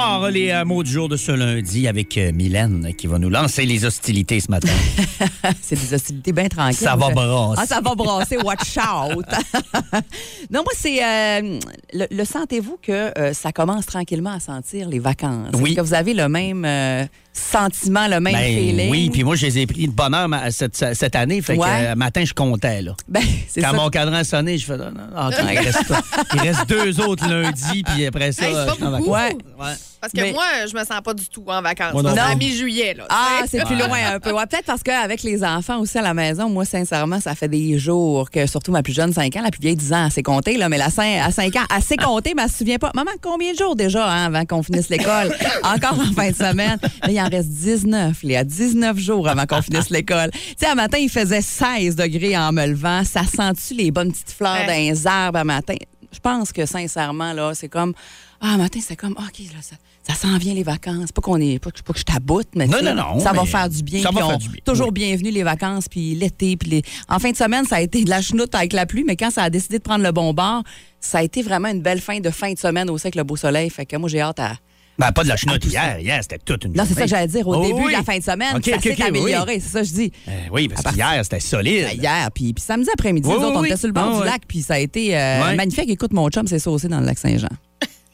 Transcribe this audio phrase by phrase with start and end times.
[0.00, 3.28] Part les euh, mots du jour de ce lundi avec euh, Mylène qui va nous
[3.28, 4.72] lancer les hostilités ce matin.
[5.60, 6.74] C'est des hostilités bien tranquilles.
[6.78, 7.60] Ça va brasser.
[7.62, 9.26] Ah, ça va brasser, watch out.
[10.50, 11.04] non, moi, c'est.
[11.04, 11.58] euh,
[11.92, 15.50] le, le sentez-vous que euh, ça commence tranquillement à sentir les vacances?
[15.54, 15.74] Oui.
[15.74, 17.04] Que vous avez le même euh,
[17.34, 18.90] sentiment, le même Ben, feeling?
[18.90, 21.42] oui, puis moi, je les ai pris de bonheur cette, cette année.
[21.42, 21.88] Fait que Ouais.
[21.88, 22.80] euh, matin, je comptais.
[22.80, 22.94] Là.
[23.06, 23.76] Ben, c'est Quand ça.
[23.76, 25.92] mon cadran a sonné, je fais non, non, non, OK, il, reste,
[26.34, 28.84] il reste deux autres lundi, puis après ça, Hey, je.
[29.02, 29.36] Ouais.
[29.58, 29.72] Ouais.
[30.00, 31.92] Parce que Mais- moi, je me sens pas du tout en vacances.
[31.92, 33.04] Moi non C'est à mi-juillet, là.
[33.10, 34.32] Ah, c'est plus loin un peu.
[34.32, 37.78] Ouais, peut-être parce qu'avec les enfants aussi à la maison, moi, sincèrement, ça fait des
[37.78, 40.22] jours que, surtout ma plus jeune, 5 ans, la plus vieille, 10 ans, elle sait
[40.22, 42.78] compter, là, mais la 5, à 5 ans, elle sait compter, mais elle se souvient
[42.78, 42.90] pas.
[42.94, 45.34] Maman, combien de jours déjà hein, avant qu'on finisse l'école?
[45.64, 46.78] Encore en fin de semaine.
[47.02, 48.18] Là, il en reste 19.
[48.22, 50.30] Il y a 19 jours avant qu'on finisse l'école.
[50.32, 53.04] Tu sais, un matin, il faisait 16 degrés en me levant.
[53.04, 54.88] Ça sent-tu les bonnes petites fleurs Ouais.
[54.88, 55.74] les arbres à matin?
[56.12, 57.92] Je pense que, sincèrement, là, c'est comme...
[58.40, 59.76] Ah, matin, c'est comme, OK, là, ça,
[60.14, 61.12] ça s'en vient les vacances.
[61.12, 63.44] Pas qu'on est, pas que, pas que je taboute, mais Non, non, non, ça va
[63.44, 64.02] faire du bien.
[64.02, 64.92] ça va faire du bien, Toujours oui.
[64.94, 66.82] bienvenue les vacances, puis l'été, puis les...
[67.08, 69.30] En fin de semaine, ça a été de la chenoute avec la pluie, mais quand
[69.30, 70.62] ça a décidé de prendre le bon bord,
[71.00, 73.36] ça a été vraiment une belle fin de fin de semaine aussi avec le beau
[73.36, 73.70] soleil.
[73.70, 74.52] Fait que moi, j'ai hâte à...
[74.98, 75.70] Ben, pas de la chenoute ça.
[75.70, 75.98] hier.
[76.00, 77.48] Hier, c'était toute une Non, c'est ça que j'allais dire.
[77.48, 77.92] Au Oh, début oui.
[77.92, 79.04] de la fin de semaine, OK, ça OK, s'est OK, oui.
[79.06, 80.12] amélioré, c'est ça que je dis.
[80.28, 81.86] Euh, oui, parce part- qu'hier, c'était solide.
[81.94, 84.24] Hier, puis, puis samedi après-midi, nous autres, oui, on était sur le bord Ah, du
[84.26, 85.88] lac, puis ça a été euh, magnifique.
[85.88, 87.48] Écoute, mon chum s'est saucé dans le lac Saint-Jean.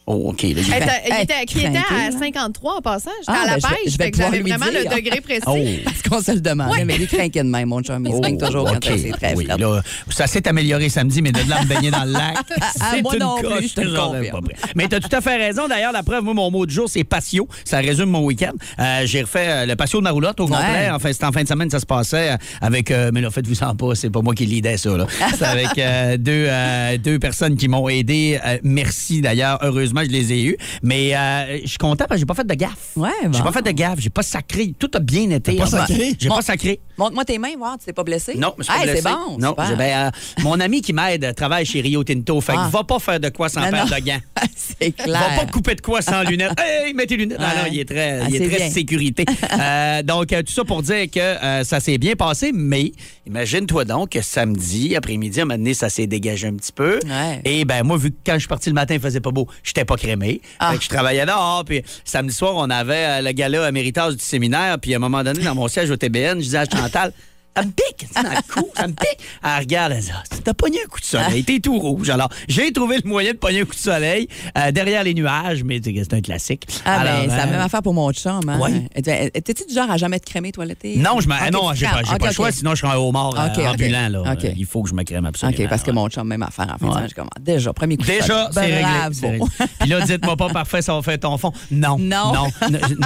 [0.08, 0.42] Oh, OK.
[0.42, 2.18] là, il était, qui était craqué, à là.
[2.20, 3.10] 53 en passant.
[3.20, 4.64] J'étais Ah, à la ben, je vais- pêche, je vais fait que j'avais pouvoir lui
[4.64, 4.90] vraiment dire.
[4.90, 5.42] le degré précis.
[5.48, 5.80] Oh.
[5.84, 8.06] Parce qu'on se le demandait, mais il est craqué de même, mon chum.
[8.06, 9.56] Il se baigne toujours quand c'est très oui, là,
[10.10, 12.36] ça s'est amélioré samedi, mais de là à me baigner dans le lac.
[12.78, 14.46] Ah, c'est moi une non plus, coche je te le confirme.
[14.76, 15.66] Mais tu as tout à fait raison.
[15.68, 17.48] D'ailleurs, la preuve, moi, mon mot du jour, c'est patio.
[17.64, 18.52] Ça résume mon week-end.
[18.78, 20.58] Euh, J'ai refait euh, le patio de ma roulotte au complet.
[20.64, 20.90] Ouais.
[20.92, 22.90] Enfin, c'était en fin de semaine, ça se passait euh, avec.
[22.90, 24.90] euh, mais là, faites-vous en pas, c'est pas moi qui lidais ça.
[25.38, 26.48] C'est avec euh, deux,
[26.98, 28.38] deux personnes qui m'ont aidé.
[28.62, 29.58] Merci d'ailleurs.
[29.62, 30.56] Heureusement, je les ai eus.
[30.82, 32.90] Mais euh, je suis content parce que j'ai pas fait de gaffe.
[32.96, 33.42] Ouais, J'ai bon.
[33.44, 33.98] pas fait de gaffe.
[34.00, 34.72] J'ai pas sacré.
[34.78, 35.56] Tout a bien été.
[35.56, 36.14] Pas sacré?
[36.18, 36.80] J'ai pas sacré.
[36.98, 38.34] Montre-moi tes mains, voir, tu t'es pas blessé?
[38.36, 39.02] Non, je suis pas Hey, blessé.
[39.02, 39.38] c'est bon.
[39.38, 40.10] Non, ben, euh,
[40.42, 42.40] mon ami qui m'aide travaille chez Rio Tinto.
[42.40, 42.68] Fait que Ah.
[42.72, 43.84] va pas faire de quoi sans Non, non.
[43.84, 44.20] de gants.
[44.56, 45.20] c'est clair.
[45.36, 46.58] Va pas couper de quoi sans lunettes.
[46.58, 47.38] Hey, mets tes lunettes.
[47.38, 48.70] Non, il est très, Ah, il est très bien.
[48.70, 49.24] sécurité.
[49.58, 52.92] Euh, donc, euh, tout ça pour dire que euh, ça s'est bien passé, mais
[53.26, 56.98] imagine-toi donc que samedi, après-midi, à un moment donné, ça s'est dégagé un petit peu.
[57.06, 57.40] Ouais.
[57.44, 59.46] Et ben moi, vu que quand je suis parti le matin, il faisait pas beau,
[59.62, 60.40] j'étais pas crémé.
[60.58, 60.72] Ah.
[60.72, 61.64] Fait que je travaillais dehors.
[61.64, 64.78] Puis samedi soir, on avait euh, le gala à Méritage du séminaire.
[64.80, 67.12] Puis à un moment donné, dans mon siège au TBN, je disais à Chantal,
[67.56, 69.18] ça me pique, c'est dans le cou, ça me pique.
[69.42, 72.10] Elle regarde, elle dit, Ah, t'as pogné un coup de soleil, t'es tout rouge.
[72.10, 74.28] Alors, j'ai trouvé le moyen de pogner un coup de soleil
[74.58, 76.66] euh, derrière les nuages, mais c'est un classique.
[76.84, 78.40] Ah, Alors, ben, c'est la euh, même affaire pour mon chum.
[78.48, 78.58] Hein?
[78.60, 78.88] Ouais.
[79.34, 80.96] Étais-tu du genre à jamais te crémer, toiletté?
[80.96, 83.34] Non, je me, Ok, non, j'ai pas, pas le choix, sinon je serais un homard
[83.38, 84.08] euh, ambulant.
[84.08, 84.34] Là.
[84.56, 85.58] Il faut que je me crème absolument.
[85.58, 86.66] OK, parce que mon chum, même affaire.
[86.74, 86.94] En fin de Ouais.
[86.96, 87.30] semaine, je commence.
[87.40, 88.84] Déjà, premier coup de Déjà, soleil.
[89.12, 89.46] c'est réglé.
[89.80, 91.52] Puis là, dites-moi pas parfait, ça va faire ton fond.
[91.70, 91.96] Non.
[91.98, 92.32] Non.
[92.34, 92.46] Non.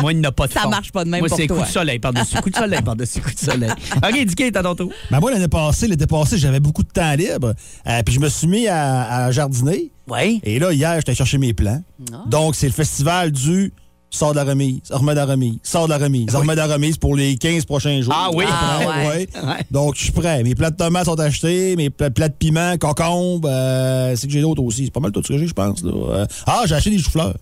[0.00, 0.70] Moi, il n'a pas de Ça fond.
[0.70, 1.64] marche pas de même Moi, c'est coup toi.
[1.66, 3.70] de soleil par-dessus coup de soleil par-dessus coup de soleil.
[3.96, 4.90] OK, Ton tour.
[5.10, 7.54] Ben moi, l'année passée, l'été passé, j'avais beaucoup de temps libre.
[7.86, 9.90] Euh, puis je me suis mis à, à jardiner.
[10.08, 10.40] Oui.
[10.44, 11.82] Et là, hier, j'étais chercher mes plants.
[12.12, 12.22] Ah.
[12.26, 13.72] Donc, c'est le festival du
[14.12, 16.66] sort de la remise, remets de la remise, sort de la remise, remets de la
[16.66, 18.12] remise pour les 15 prochains jours.
[18.16, 18.44] Ah oui.
[18.48, 18.86] Ah ouais.
[19.06, 19.28] ouais.
[19.40, 19.64] Ouais.
[19.70, 20.42] Donc, je suis prêt.
[20.42, 24.32] Mes plats de tomates sont achetés, mes pla- plats de piment, concombre, euh, c'est que
[24.32, 24.86] j'ai d'autres aussi.
[24.86, 25.82] C'est pas mal tout ce que j'ai, je pense.
[25.84, 25.92] là.
[25.94, 27.34] Euh, ah, j'ai acheté des choux-fleurs.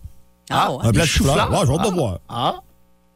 [0.50, 0.78] Ah, ouais.
[0.82, 1.50] Un plat de choux-fleurs?
[1.50, 2.20] Ouais, j'ai hâte de voir.
[2.28, 2.56] Ah.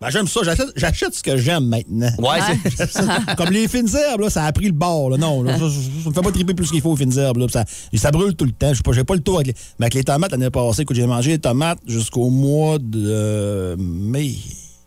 [0.03, 0.41] Ben, j'aime ça.
[0.43, 2.11] J'achète, j'achète ce que j'aime maintenant.
[2.19, 2.39] Ouais,
[2.77, 3.07] c'est.
[3.37, 5.11] Comme les fines herbes, là, ça a pris le bord.
[5.11, 5.17] Là.
[5.17, 5.65] Non, là, ça,
[6.05, 7.39] ça, me fait pas triper plus qu'il faut aux fines herbes.
[7.39, 7.47] Là.
[7.49, 7.65] Ça,
[7.95, 8.71] ça brûle tout le temps.
[8.71, 10.83] Je sais pas, j'ai pas le tour avec les, mais avec les tomates l'année passée.
[10.83, 14.35] Écoute, j'ai mangé les tomates jusqu'au mois de euh, mai.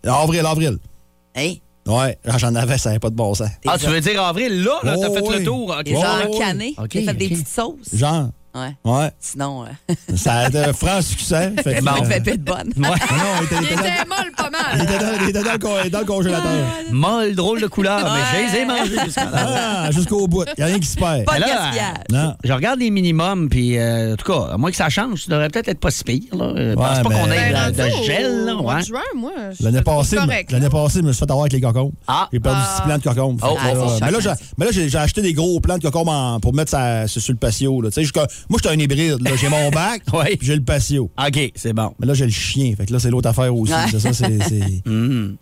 [0.05, 0.77] Avril, avril.
[1.33, 3.47] Hey, Ouais, j'en avais, ça n'avait pas de bon sens.
[3.67, 5.69] Ah, tu veux dire avril, là, là t'as Oh, fait le tour.
[5.79, 5.85] OK.
[5.85, 6.73] les Ouais, gens ouais, canés.
[6.79, 6.87] ouais.
[6.91, 7.93] J'ai fait des petites sauces.
[7.93, 8.75] Genre, Ouais.
[8.85, 9.11] ouais.
[9.19, 11.51] Sinon, euh, Ça a été un franc succès.
[11.63, 12.71] Fait que, ça euh, fait de bonne.
[12.77, 12.95] non, non,
[13.41, 14.81] il était, il Il était dans, molle pas il mal.
[14.87, 16.51] était dans- il était dans le con- dans le congélateur.
[16.91, 19.11] Molle, drôle de couleur, mais je les ai mangés.
[19.33, 20.45] Ah, jusqu'au bout.
[20.57, 21.25] Il n'y a rien qui se perd.
[21.25, 21.71] Pas de là.
[22.11, 22.33] Non.
[22.43, 25.31] Je regarde les minimums, puis euh, en tout cas, à moins que ça change, ça
[25.31, 26.21] devrait peut-être être pas si pire.
[26.33, 26.53] Là.
[26.55, 28.45] Je pense Ouais, pas qu'on ait Ben, de, de rendu au gel.
[28.45, 28.81] Là, ouais.
[28.81, 30.15] de juin, moi, L'année passée,
[30.69, 31.91] passée, je me suis fait avoir avec les concombres.
[32.07, 32.27] Ah.
[32.31, 32.75] J'ai perdu Ah.
[32.77, 33.01] 6 plants de
[33.43, 36.71] oh, euh, oh, mais là, j'ai, acheté des gros plants de concombres en- pour mettre
[36.71, 37.81] ça, sur le patio.
[37.81, 37.89] Là.
[37.89, 39.21] Tu sais, jusqu'à- Moi, j'étais un hybride.
[39.21, 39.31] là.
[39.35, 40.35] J'ai mon bac, Oui.
[40.37, 41.09] puis j'ai le patio.
[41.17, 41.93] OK, c'est bon.
[41.99, 42.73] Mais là, j'ai le chien.
[42.77, 43.73] Fait que là, c'est l'autre affaire aussi.
[43.73, 43.79] Ouais.
[43.91, 44.43] C'est ça, c'est.
[44.49, 44.83] c'est-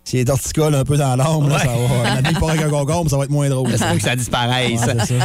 [0.04, 1.60] S'il est torticole un peu dans l'âme, là, Ouais.
[1.62, 2.20] ça va.
[2.20, 3.70] La vie part avec un concombre, ça va être moins drôle.
[3.72, 4.80] C'est pas que ça disparaisse.
[4.86, 5.24] Ouais, c'est ça.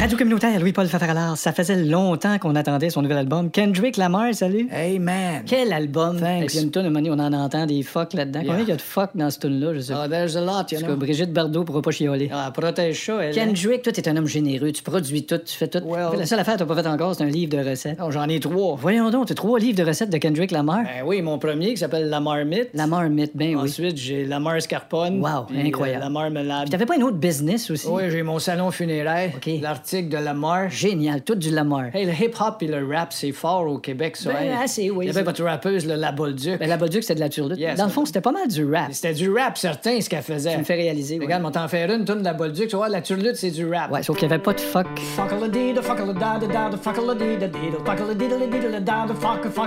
[0.00, 3.50] Radio communautaire Louis-Paul Fafaralard, ça faisait longtemps qu'on attendait son nouvel album.
[3.50, 4.66] Kendrick Lamar, salut.
[4.72, 5.42] Hey man.
[5.44, 6.18] Quel album!
[6.18, 6.42] Thanks.
[6.42, 8.40] Et puis il y a une tonne on en entend des fuck là-dedans.
[8.46, 10.04] Combien il y a de fuck dans cette tune-là, je sais pas.
[10.06, 10.96] Oh, there's a lot, you Parce que know.
[10.96, 12.30] Brigitte Bardot pourra pas chialer.
[12.32, 13.38] Ah, protège ça, elle.
[13.38, 13.44] hein?
[13.44, 15.80] Kendrick, toi, t'es un homme généreux, tu produis tout, tu fais tout.
[15.84, 17.98] Well- la seule affaire que t'as pas fait encore, c'est un livre de recettes.
[18.02, 18.76] Oh, J'en ai trois.
[18.80, 20.82] Voyons donc, t'as trois livres de recettes de Kendrick Lamar.
[20.84, 22.70] Ben oui, mon premier qui s'appelle La Marmite.
[22.72, 23.62] La marmite, ben oui.
[23.68, 25.20] Ensuite, j'ai La Mar Scarpone.
[25.20, 26.00] Wow, puis, incroyable.
[26.00, 26.70] euh, La Marmelade.
[26.70, 27.86] T'avais pas un autre business aussi?
[27.86, 29.32] Oui, j'ai mon salon funéraire.
[29.36, 29.60] OK.
[29.92, 30.70] L'article de La Mar.
[30.70, 31.86] Génial, tout du Lamar.
[31.94, 34.32] Hey, le hip-hop et le rap, c'est fort au Québec, ça.
[34.32, 34.50] Ben, hey.
[34.62, 36.60] assez, oui, Il y avait votre rappeuse, là, La Bolduc.
[36.60, 37.58] Ben, la Bolduc, c'était de la turlute.
[37.58, 37.76] Yes.
[37.76, 38.92] Dans le fond, c'était pas mal du rap.
[38.92, 40.52] C'était du rap, certain, ce qu'elle faisait.
[40.52, 41.24] Tu me fais réaliser, ouais.
[41.24, 42.68] Regarde, on t'en faire une, tourne de La Bolduc.
[42.68, 43.90] Tu vois, la turlute, c'est du rap.
[43.90, 44.86] Ouais, sauf qu'il y avait pas de fuck.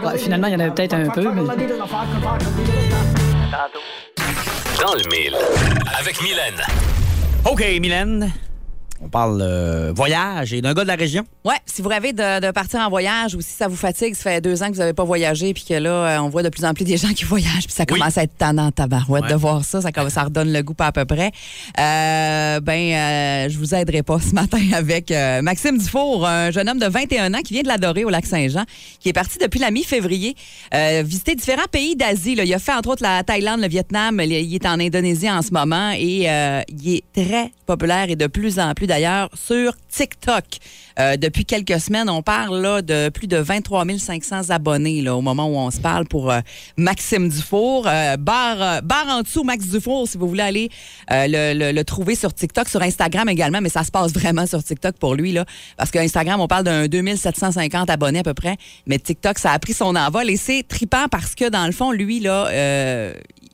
[0.05, 1.41] Ouais, finalement, il y en avait peut-être un peu, mais-
[4.81, 5.35] Dans le mille.
[5.99, 6.61] Avec Mylène.
[7.45, 8.31] OK, Mylène.
[9.05, 11.25] On parle euh, voyage et d'un gars de la région.
[11.43, 14.23] Ouais, si vous rêvez de, de partir en voyage ou si ça vous fatigue, ça
[14.31, 16.47] fait deux ans que vous n'avez pas voyagé puis que là, euh, on voit de
[16.49, 17.99] plus en plus des gens qui voyagent puis ça Oui.
[17.99, 19.29] commence à être tannant tabarouette Ouais.
[19.29, 19.81] de voir ça.
[19.81, 21.31] Ça, redonne le goût pas à peu près.
[21.79, 26.69] Euh, ben, euh, je vous aiderai pas ce matin avec euh, Maxime Dufour, un jeune
[26.69, 28.63] homme de 21 ans qui vient de l'adorer au lac Saint-Jean,
[29.01, 30.35] qui est parti depuis la mi-février
[31.03, 32.35] visiter différents pays d'Asie.
[32.41, 34.21] Il a fait entre autres la Thaïlande, le Vietnam.
[34.23, 36.27] Il est en Indonésie en ce moment et
[36.69, 40.45] il est très populaire et de plus en plus d'ailleurs sur TikTok.
[40.99, 45.55] Euh, depuis quelques semaines, on parle de plus de 23 500 abonnés au moment où
[45.55, 46.41] on se parle pour euh,
[46.77, 47.87] Maxime Dufour.
[47.87, 50.69] Euh, barre, en dessous, Max Dufour, si vous voulez aller
[51.09, 55.15] le, trouver sur TikTok, sur Instagram également, mais ça se passe vraiment sur TikTok pour
[55.15, 55.31] lui.
[55.31, 55.45] Là,
[55.75, 59.73] parce qu'Instagram, on parle d'un 2750 abonnés à peu près, mais TikTok, ça a pris
[59.73, 62.49] son envol et c'est trippant parce que dans le fond, lui, là,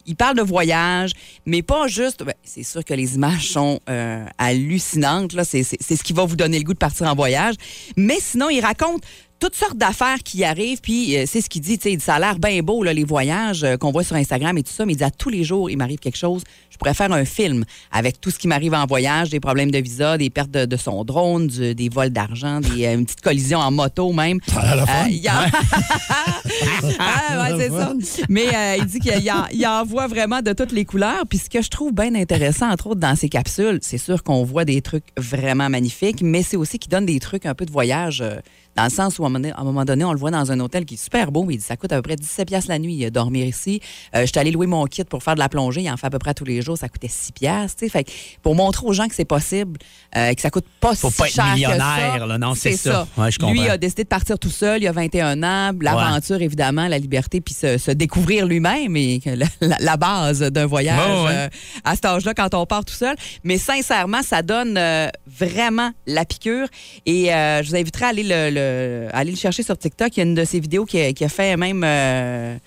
[0.10, 1.12] il parle de voyage,
[1.46, 2.24] mais pas juste.
[2.24, 5.36] ben, c'est sûr que les images sont euh, hallucinantes.
[5.44, 7.56] C'est ce qui va vous donner le goût de partir en voyage.
[7.96, 9.04] Mais sinon, il raconte
[9.40, 12.20] toutes sortes d'affaires qui arrivent, puis euh, c'est ce qu'il dit, tu sais, ça a
[12.20, 14.94] l'air bien beau, là, les voyages euh, qu'on voit sur Instagram et tout ça, mais
[14.94, 17.64] il dit à tous les jours, il m'arrive quelque chose, je pourrais faire un film
[17.92, 20.78] avec tout ce qui m'arrive en voyage, des problèmes de visa, des pertes de, de
[20.78, 24.40] son drone, du- des vols d'argent, des, euh, une petite collision en moto même.
[24.48, 25.06] Ça a l'air le fun.
[25.06, 25.28] Euh, il
[27.00, 27.94] ah, ouais, c'est ça.
[28.30, 31.24] Mais il dit qu'il en, il en voit vraiment de toutes les couleurs.
[31.30, 34.44] Puis ce que je trouve bien intéressant, entre autres, dans ces capsules, c'est sûr qu'on
[34.44, 37.72] voit des trucs vraiment magnifiques, mais c'est aussi qu'il donne des trucs un peu de
[37.72, 38.38] voyage, euh,
[38.80, 40.94] dans le sens où, à un moment donné- on le voit dans un hôtel qui
[40.94, 43.04] est super beau, mais il dit ça coûte à peu près 17 piastres la nuit
[43.06, 43.82] euh, dormir ici.
[44.16, 46.08] Euh, je suis allé louer mon kit pour faire de la plongée, il en fait
[46.08, 47.78] à peu près tous les jours, ça coûtait 6 piastres.
[47.80, 47.92] tu sais.
[47.92, 48.12] Fait que
[48.42, 49.78] pour montrer aux gens que c'est possible,
[50.16, 52.26] euh, que ça coûte pas Faut si pas être cher que millionnaire, ça.
[52.26, 53.06] là, non, c'est ça.
[53.18, 53.54] Ouais, je comprends.
[53.54, 57.42] Lui a décidé de partir tout seul, il a 21 ans, l'aventure évidemment, la liberté,
[57.42, 61.32] puis se, se découvrir lui-même et la, la- la base d'un voyage ouais.
[61.34, 61.48] euh,
[61.84, 63.16] à cet âge-là quand on part tout seul.
[63.44, 64.80] Mais sincèrement, ça donne
[65.28, 66.68] vraiment la piqûre
[67.06, 68.69] et je vous inviterai à aller le, le-
[69.12, 70.16] aller le chercher sur TikTok.
[70.16, 71.84] Il y a une de ses vidéos qui a, fait même...
[71.86, 72.58] euh,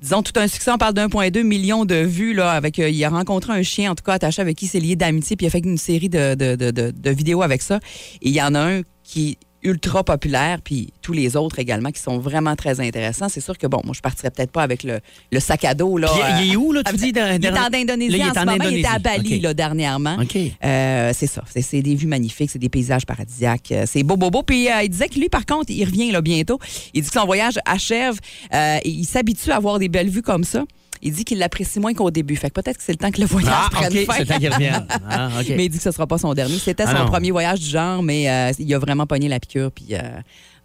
[0.00, 0.70] disons, tout un succès.
[0.70, 2.34] On parle d'1,2 million de vues.
[2.34, 4.80] Là, avec, euh, il a rencontré un chien, en tout cas, attaché avec qui c'est
[4.80, 7.62] lié d'amitié, puis il a fait une série de, de, de, de- de vidéos avec
[7.62, 7.80] ça.
[8.22, 12.00] Et il y en a un qui ultra populaire, puis tous les autres également qui
[12.00, 13.28] sont vraiment très intéressants.
[13.28, 15.98] C'est sûr que, bon, moi, je partirais peut-être pas avec le, le sac à dos.
[15.98, 18.16] Là, Puis, il- il est où, là, tu dis, dans- Il est en Indonésie Là,
[18.16, 18.64] il est en ce en moment.
[18.70, 18.98] Il était à.
[18.98, 20.16] Bali, là, dernièrement.
[20.20, 20.36] OK.
[20.64, 21.42] Euh, c'est ça.
[21.54, 23.72] C'est- des vues magnifiques, c'est des paysages paradisiaques.
[23.72, 24.42] euh, C'est beau, beau, beau.
[24.42, 26.58] Puis euh, il disait que lui, par contre, il revient là bientôt.
[26.94, 28.18] Il dit que son voyage achève.
[28.54, 30.64] euh, et il s'habitue à avoir des belles vues comme ça.
[31.02, 32.36] Il dit qu'il l'apprécie moins qu'au début.
[32.36, 34.12] Fait que peut-être que c'est le temps que le voyage Ah, prenne fin.
[34.14, 34.86] c'est le temps qu'il revienne.
[35.10, 35.28] Ah.
[35.48, 36.58] Mais il dit que ce sera pas son dernier.
[36.58, 37.10] C'était Ah son non.
[37.10, 39.70] premier voyage du genre, mais euh, il a vraiment pogné la piqûre.
[39.72, 39.98] Puis euh,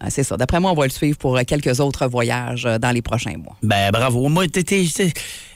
[0.10, 0.38] c'est ça.
[0.38, 3.38] D'après moi, on va le suivre pour euh, quelques autres voyages euh, dans les prochains
[3.38, 3.56] mois.
[3.64, 4.28] Ben bravo.
[4.30, 4.46] Moi,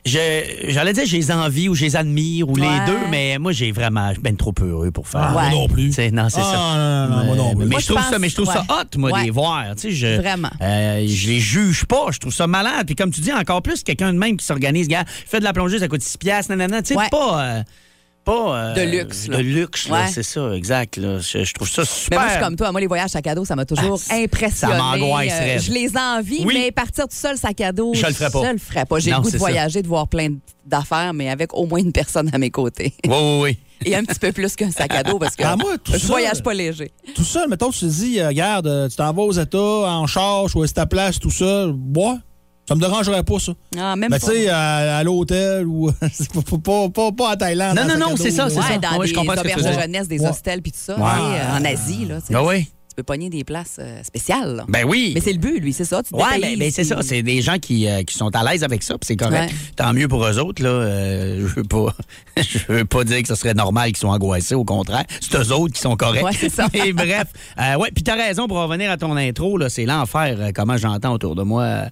[0.05, 2.61] j'allais dire j'ai les envies ou j'ai les admire ou Ouais.
[2.61, 5.21] les deux, mais moi j'ai vraiment ben trop heureux pour faire.
[5.23, 5.51] Ah, moi Ouais.
[5.51, 5.89] non plus.
[6.11, 6.57] Non, c'est Ah, ça.
[6.57, 7.59] non, non, non, moi non plus.
[7.65, 9.19] Mais Moi, je trouve pense- ça, mais je trouve ça hot, moi, Ouais.
[9.21, 9.63] de les voir.
[9.75, 10.49] Tu sais, je, Vraiment.
[10.61, 12.07] euh, je les juge pas.
[12.11, 12.85] Je trouve ça malade.
[12.85, 15.53] Puis comme tu dis, encore plus, quelqu'un de même qui s'organise, gars, fait de la
[15.53, 16.81] plongée, ça coûte 6 piastres, nanana.
[16.81, 17.09] Tu sais, Ouais.
[17.11, 17.41] pas.
[17.43, 17.63] euh,
[18.29, 19.37] pas euh, De luxe, là.
[19.37, 20.07] De luxe, Ouais.
[20.13, 20.97] c'est ça, exact.
[20.97, 21.19] Là.
[21.19, 22.19] Je, je trouve ça Mais super.
[22.19, 22.71] moi, je suis comme toi.
[22.71, 24.73] Moi, les voyages sac à dos, ça m'a toujours Ah, impressionné.
[24.73, 25.57] ça m'angoisserait.
[25.57, 26.53] Euh, je les envie, Oui.
[26.57, 28.43] mais partir tout seul sac à dos, Je le ferais pas.
[28.45, 28.99] Je le ferais pas.
[28.99, 29.37] J'ai le goût de ça.
[29.37, 30.29] voyager, de voir plein
[30.65, 32.93] d'affaires, mais avec au moins une personne à mes côtés.
[33.07, 33.57] Oui, oui, oui.
[33.85, 35.97] Et un petit peu plus qu'un sac à dos parce que Ah, moi, tout je
[35.99, 36.91] ça- voyage pas léger.
[37.15, 40.49] Tout seul, mettons, tu te dis, euh, regarde, tu t'en vas aux États, en char,
[40.49, 42.19] choisis ta place, tout seul, bois.
[42.69, 43.51] Ça me dérangerait pas, ça.
[43.77, 44.27] Ah, même Mais pas.
[44.27, 45.91] tu sais, à, à l'hôtel ou.
[46.33, 47.75] pas, pas, pas, pas à Thaïlande.
[47.75, 48.77] Non, non, non, c'est ça, c'est Ouais, ça.
[48.77, 49.81] dans Ouais, je des comprends ce que tu auberges veux de dire.
[49.81, 50.29] jeunesse, des Ouais.
[50.29, 50.93] hostels puis tout ça.
[50.93, 52.19] Euh, en Asie, là.
[52.33, 52.65] Ah oui.
[52.89, 54.55] Tu peux pogner des places euh, spéciales.
[54.57, 54.65] là.
[54.67, 55.13] Ben oui.
[55.15, 56.01] Mais c'est le but, lui, c'est ça.
[56.03, 57.01] Tu Ouais, mais, mais c'est ça.
[57.01, 59.51] C'est des gens qui, euh, qui sont à l'aise avec ça, puis c'est correct.
[59.51, 59.57] Ouais.
[59.75, 60.61] Tant mieux pour eux autres.
[60.61, 60.69] Là.
[60.69, 61.95] Euh, je veux pas,
[62.37, 64.53] je veux pas dire que ce serait normal qu'ils soient angoissés.
[64.55, 66.23] Au contraire, c'est eux autres qui sont corrects.
[66.25, 66.67] Ouais, c'est ça.
[66.73, 67.25] mais bref,
[67.59, 67.89] euh, ouais.
[67.95, 69.57] Puis t'as raison pour revenir à ton intro.
[69.57, 70.35] Là, c'est l'enfer.
[70.39, 71.85] euh, comment j'entends autour de moi.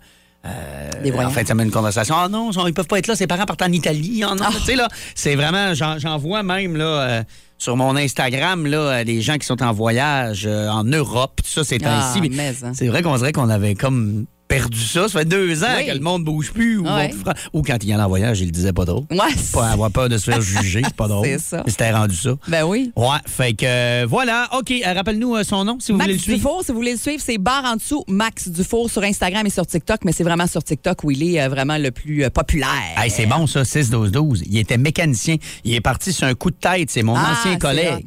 [0.46, 2.16] Euh, Des en fait, ça met une conversation.
[2.18, 3.16] Ah non, ils peuvent pas être là.
[3.16, 4.24] Ses parents partent en Italie.
[4.26, 5.74] Ah non, là, c'est vraiment.
[5.74, 6.86] J'en, vois même là.
[6.86, 7.24] euh,
[7.58, 11.50] sur mon Instagram, là, euh, les gens qui sont en voyage euh, en Europe, tout
[11.50, 12.22] ça, c'est Ah, ainsi.
[12.30, 12.72] mais, hein.
[12.76, 15.08] C'est vrai qu'on dirait qu'on avait comme perdu ça.
[15.08, 15.86] Ça fait deux ans Oui.
[15.88, 16.78] que le monde bouge plus.
[16.78, 17.12] Ou, Ouais.
[17.54, 19.06] quand il y en en voyage, il le disait pas trop.
[19.12, 19.18] Ouais.
[19.54, 21.26] Pas avoir peur de se faire juger, c'est pas drôle.
[21.28, 21.64] C'est ça.
[21.68, 22.32] C'était rendu ça.
[22.48, 22.92] Ben oui.
[22.96, 24.50] Ouais, fait que euh, voilà.
[24.58, 26.38] OK, euh, rappelle-nous euh, son nom si vous voulez le Max suivre.
[26.38, 29.50] Dufour, si vous voulez le suivre, c'est barre en dessous, Max Dufour sur Instagram et
[29.50, 32.70] sur TikTok, mais c'est vraiment sur TikTok où il est euh, vraiment le plus populaire.
[32.98, 34.44] Hey, c'est bon ça, 6-12-12.
[34.50, 35.36] Il était mécanicien.
[35.64, 36.90] Il est parti sur un coup de tête.
[36.90, 38.06] C'est mon Ah, ancien collègue.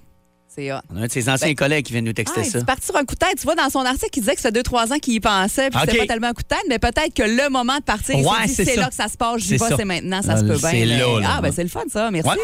[0.61, 0.77] C'est hot.
[0.93, 2.59] On a un de ses anciens Ben- collègues qui vient nous texter Ah, ça.
[2.59, 3.37] il est parti sur un coup de tête.
[3.39, 5.71] Tu vois, dans son article, il disait que ça fait 2-3 ans qu'il y pensait,
[5.71, 5.87] puis OK.
[5.87, 8.47] c'était pas tellement un coup de tête, mais peut-être que le moment de partir, Ouais,
[8.47, 10.71] c'est là que ça se passe, j'y vais, c'est maintenant, ça se peut bien.
[10.71, 11.35] c'est là, là.
[11.37, 12.11] Ah, ben c'est le fun, ça.
[12.11, 12.29] Merci.
[12.29, 12.37] Ouais.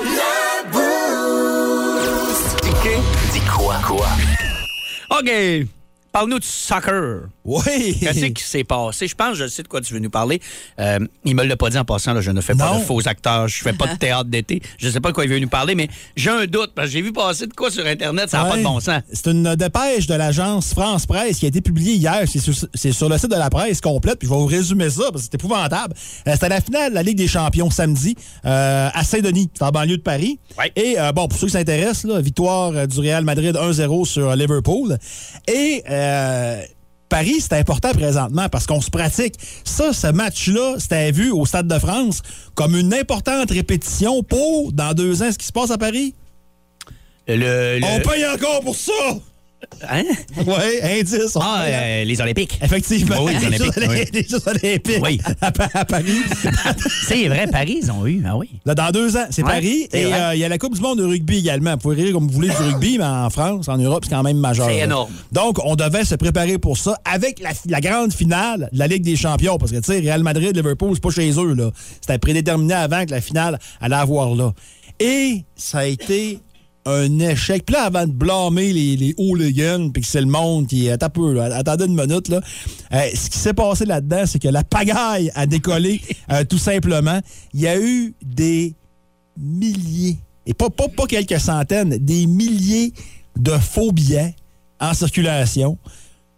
[3.32, 3.74] Dis quoi?
[3.86, 4.06] Quoi?
[5.10, 5.66] OK.
[6.16, 7.28] Parle-nous de soccer.
[7.44, 7.98] Oui.
[8.00, 9.06] Qu'est-ce qui s'est passé?
[9.06, 10.40] Je pense que je sais de quoi tu veux nous parler.
[10.80, 13.06] Euh, il me l'a pas dit en passant, là, je ne fais pas de faux
[13.06, 14.62] acteurs, je fais pas de théâtre d'été.
[14.78, 16.94] Je sais pas de quoi il veut nous parler, mais j'ai un doute, parce que
[16.94, 19.02] j'ai vu passer de quoi sur Internet, ça n'a pas de bon sens.
[19.12, 22.24] C'est une dépêche de l'agence France Presse qui a été publiée hier.
[22.26, 24.18] C'est sur, le site de la presse complète.
[24.18, 25.94] Puis je vais vous résumer ça parce que c'est épouvantable.
[26.26, 29.50] Euh, C'était la finale de la Ligue des Champions samedi euh, à Saint-Denis.
[29.52, 30.38] C'est en banlieue de Paris.
[30.58, 30.72] Ouais.
[30.76, 34.96] Et euh, bon, pour ceux qui s'intéressent, victoire euh, du Real Madrid 1-0 sur Liverpool.
[35.46, 36.62] Et euh,
[37.08, 39.34] Paris, c'est important présentement parce qu'on se pratique.
[39.64, 42.20] Ça, ce match-là, c'était vu au Stade de France
[42.54, 46.14] comme une importante répétition pour, dans deux ans, ce qui se passe à Paris?
[47.28, 48.92] Le, le- On paye encore pour ça!
[49.90, 50.04] Hein?
[50.38, 51.36] Oui, indice.
[51.40, 52.58] Ah, euh, les Olympiques.
[52.62, 53.16] Effectivement.
[53.24, 54.04] Oui, les Olympiques, oui.
[54.12, 55.20] les Jeux olympiques Oui.
[55.40, 56.20] à, Pa- à Paris.
[57.06, 58.22] C'est vrai, Paris, ils ont eu.
[58.26, 58.48] Ah oui.
[58.64, 59.88] Là, dans deux ans, c'est Ouais, Paris.
[59.92, 61.72] Et euh, il y a la Coupe du monde de rugby également.
[61.72, 64.22] Vous pouvez rire comme vous voulez du rugby, mais en France, en Europe, c'est quand
[64.22, 64.66] même majeur.
[64.68, 65.10] C'est énorme.
[65.32, 69.02] Donc, on devait se préparer pour ça avec la, la grande finale de la Ligue
[69.02, 69.58] des champions.
[69.58, 71.54] Parce que, tu sais, Real Madrid, Liverpool, c'est pas chez eux.
[71.54, 71.70] là.
[72.00, 74.52] C'était prédéterminé avant que la finale allait avoir là.
[74.98, 76.40] Et ça a été
[76.86, 77.66] un échec.
[77.66, 80.88] Puis là, avant de blâmer les, les hooligans, puis que c'est le monde qui...
[80.88, 81.56] Attends un peu, là.
[81.56, 82.28] attendez une minute.
[82.28, 82.40] Là.
[82.92, 86.00] Euh, ce qui s'est passé là-dedans, c'est que la pagaille a décollé,
[86.32, 87.20] euh, tout simplement.
[87.52, 88.74] Il y a eu des
[89.36, 90.16] milliers,
[90.46, 92.92] et pas, pas, pas quelques centaines, des milliers
[93.36, 94.34] de faux billets
[94.80, 95.78] en circulation.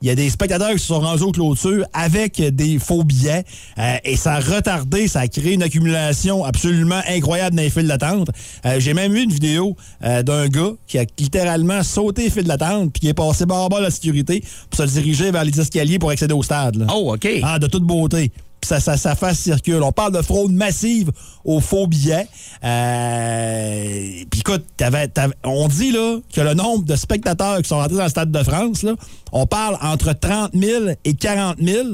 [0.01, 3.43] Il y a des spectateurs qui se sont rendus aux clôtures avec des faux billets
[3.79, 7.89] euh, et ça a retardé, ça a créé une accumulation absolument incroyable dans les files
[7.89, 8.29] d'attente.
[8.65, 12.45] Euh, J'ai même vu une vidéo euh, d'un gars qui a littéralement sauté les files
[12.45, 15.99] d'attente puis qui est passé bas bas la sécurité pour se diriger vers les escaliers
[15.99, 16.77] pour accéder au stade.
[16.77, 16.87] là.
[16.95, 17.29] Oh, OK.
[17.43, 18.31] Ah, de toute beauté.
[18.69, 19.83] Ça, ça, ça face circule.
[19.83, 21.11] On parle de fraude massive
[21.43, 22.27] aux faux billets.
[22.63, 27.79] Euh, Puis écoute, t'avais- t'avais- on dit là que le nombre de spectateurs qui sont
[27.79, 28.93] rentrés dans le Stade de France, là,
[29.33, 31.89] on parle entre 30 000 et 40 000,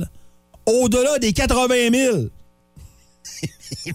[0.66, 2.16] au-delà des 80 000.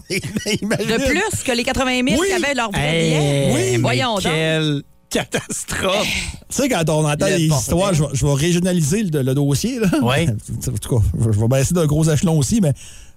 [0.62, 0.68] Imagine.
[0.88, 2.28] De plus que les 80 000 Oui.
[2.28, 3.72] qui avaient leur vrai Hey, billet.
[3.72, 4.24] Oui, voyons donc.
[5.10, 6.06] Catastrophe.
[6.48, 9.78] Tu sais, quand on entend Le les histoires, je vais, régionaliser le, le dossier.
[9.78, 9.88] Là.
[10.02, 10.28] Ouais.
[10.68, 12.72] en tout cas, je je vais baisser d'un gros échelon aussi, mais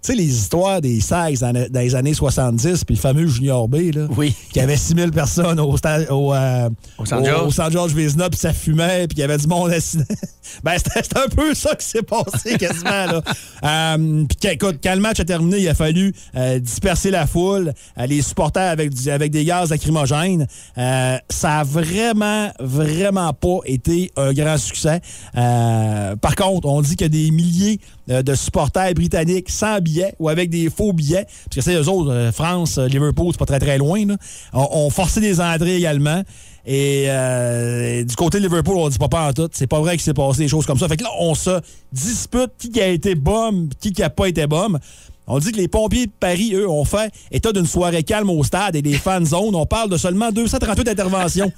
[0.07, 4.07] sais, les histoires des Sags dans, les années 70, puis le fameux Junior B, là,
[4.17, 4.33] Oui.
[4.51, 7.47] qui avait 6000 personnes au, au, euh, Au San George.
[7.47, 9.97] au San George Vézina, puis ça fumait, puis il y avait du monde assis.
[10.63, 12.89] ben, c'était un peu ça qui s'est passé quasiment.
[12.89, 13.21] là.
[13.65, 17.73] Euh, puis écoute, quand le match a terminé, il a fallu euh, disperser la foule,
[17.97, 20.47] euh, les supporters avec, du- avec des gaz lacrymogènes.
[20.77, 24.99] Euh, ça a vraiment, vraiment pas été un grand succès.
[25.37, 30.13] Euh, par contre, on dit qu'il y a des milliers de supporters britanniques sans billets
[30.19, 31.25] ou avec des faux billets.
[31.45, 34.05] Parce que c'est eux autres, euh, France, euh, Liverpool, c'est pas très très loin.
[34.05, 34.17] Là.
[34.53, 36.21] On, on forçait des entrées également.
[36.65, 39.49] Et euh, du côté de Liverpool, on dit pas pas en tout.
[39.51, 40.87] C'est pas vrai qu'il s'est passé des choses comme ça.
[40.87, 41.59] Fait que là, on se
[41.91, 44.79] dispute qui a été bum, qui qui a pas été bum.
[45.27, 48.43] On dit que les pompiers de Paris, eux, ont fait état d'une soirée calme au
[48.43, 49.55] stade et des fan zones.
[49.55, 51.51] On parle de seulement 238 interventions.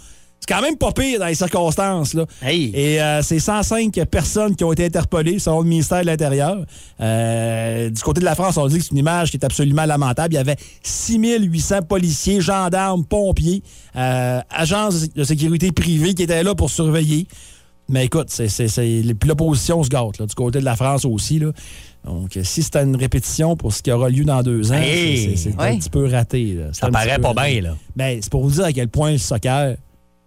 [0.48, 2.14] C'est quand même pas pire dans les circonstances.
[2.14, 2.26] Là.
[2.44, 2.72] Hey.
[2.76, 6.64] Et euh, c'est 105 personnes qui ont été interpellées selon le ministère de l'Intérieur.
[7.02, 9.86] Euh, du côté de la France, on dit que c'est une image qui est absolument
[9.86, 10.34] lamentable.
[10.34, 13.64] Il y avait 6800 policiers, gendarmes, pompiers,
[13.96, 17.28] euh, agences de sécurité privée qui étaient là pour surveiller.
[17.88, 21.06] Mais écoute, c'est, c'est, c'est- puis l'opposition se gâte, là, du côté de la France
[21.06, 21.38] aussi.
[21.40, 21.52] Là.
[22.04, 25.18] Donc, si c'était une répétition pour ce qui aura lieu dans deux ans, Hey!
[25.18, 25.70] c'est, c'est- c'est Ouais.
[25.70, 26.54] un petit peu raté.
[26.54, 26.66] là.
[26.72, 27.54] Ça paraît pas raté.
[27.62, 27.78] bien, là.
[27.96, 29.76] Ben, c'est pour vous dire à quel point le soccer,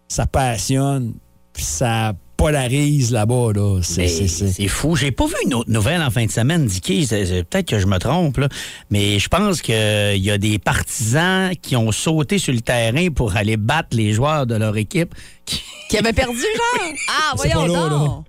[0.09, 1.15] ça passionne,
[1.53, 3.53] puis ça polarise là-bas.
[3.55, 3.81] Là.
[3.83, 4.95] C'est, Mais c'est- c'est- C'est fou.
[4.95, 7.05] J'ai pas vu une autre nouvelle en fin de semaine, Dicky.
[7.09, 8.49] Peut-être que je me trompe, là.
[8.91, 9.75] mais je pense qu'il
[10.19, 14.47] y a des partisans qui ont sauté sur le terrain pour aller battre les joueurs
[14.47, 15.15] de leur équipe.
[15.45, 15.61] qui-
[15.91, 16.93] Qui avait perdu, genre?
[17.09, 18.25] Ah, C'est voyons là, donc.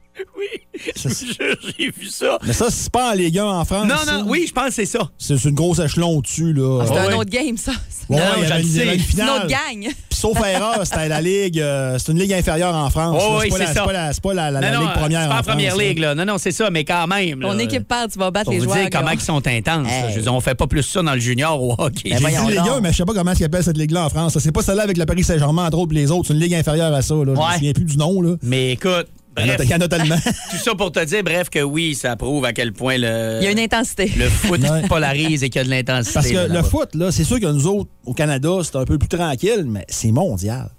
[0.96, 2.38] Jure, J'ai vu ça.
[2.46, 3.88] Mais ça, c'est pas en Ligue 1 en France.
[3.88, 4.18] Non, ça.
[4.20, 5.10] non, oui, je pense que c'est ça.
[5.18, 6.54] C'est c'est une grosse échelon au-dessus.
[6.54, 6.84] Là.
[6.86, 7.14] C'est Ouais, un ouais.
[7.16, 7.72] autre game, ça.
[8.10, 8.84] Ouais, Non, il y je avait le une, sais.
[8.84, 9.30] une C'est une finale.
[9.38, 9.88] autre gang.
[10.20, 11.60] Sauf erreur, c'était la Ligue.
[11.60, 13.22] euh, c'est une ligue inférieure en France.
[13.40, 13.74] Oui, c'est pas, la- ça.
[13.74, 15.22] c'est pas la, c'est pas la- la- la non, non, Ligue première.
[15.24, 16.16] c'est pas en en première France, ligue, là.
[16.16, 17.40] Non, non, c'est ça, mais quand même.
[17.40, 17.64] Ton là.
[17.64, 18.78] équipe perd, tu vas battre les vous joueurs.
[18.78, 19.88] dire comment ils sont intenses.
[19.90, 20.14] Hey.
[20.16, 22.10] Je dire, on fait pas plus ça dans le junior au hockey.
[22.10, 22.78] Ben J'ai voyons dit Ligue donc.
[22.78, 24.38] 1, mais je sais pas comment ils appellent cette ligue-là en France.
[24.40, 26.28] C'est pas celle-là avec le Paris Saint-Germain, entre autres, puis les autres.
[26.28, 27.16] C'est une ligue inférieure à ça.
[27.16, 27.22] Là.
[27.26, 28.22] Je me souviens plus du nom.
[28.22, 28.36] Là.
[28.44, 30.16] Mais écoute, bref, il y en a tellement.
[30.52, 33.46] tout ça pour te dire, bref, que oui, ça prouve à quel point le, Il
[33.46, 34.12] y a une intensité.
[34.18, 36.14] le foot polarise et qu'il y a de l'intensité.
[36.14, 38.86] Parce que là, le foot, là, c'est sûr que nous autres, au Canada, c'est un
[38.86, 40.70] peu plus tranquille, mais c'est mondial.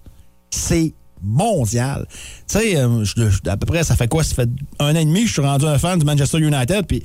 [0.51, 2.07] C'est mondial.
[2.49, 3.05] Tu sais, euh,
[3.47, 4.25] à peu près, ça fait quoi?
[4.25, 6.87] Ça fait un an et demi que je suis rendu un fan du Manchester United,
[6.87, 7.03] puis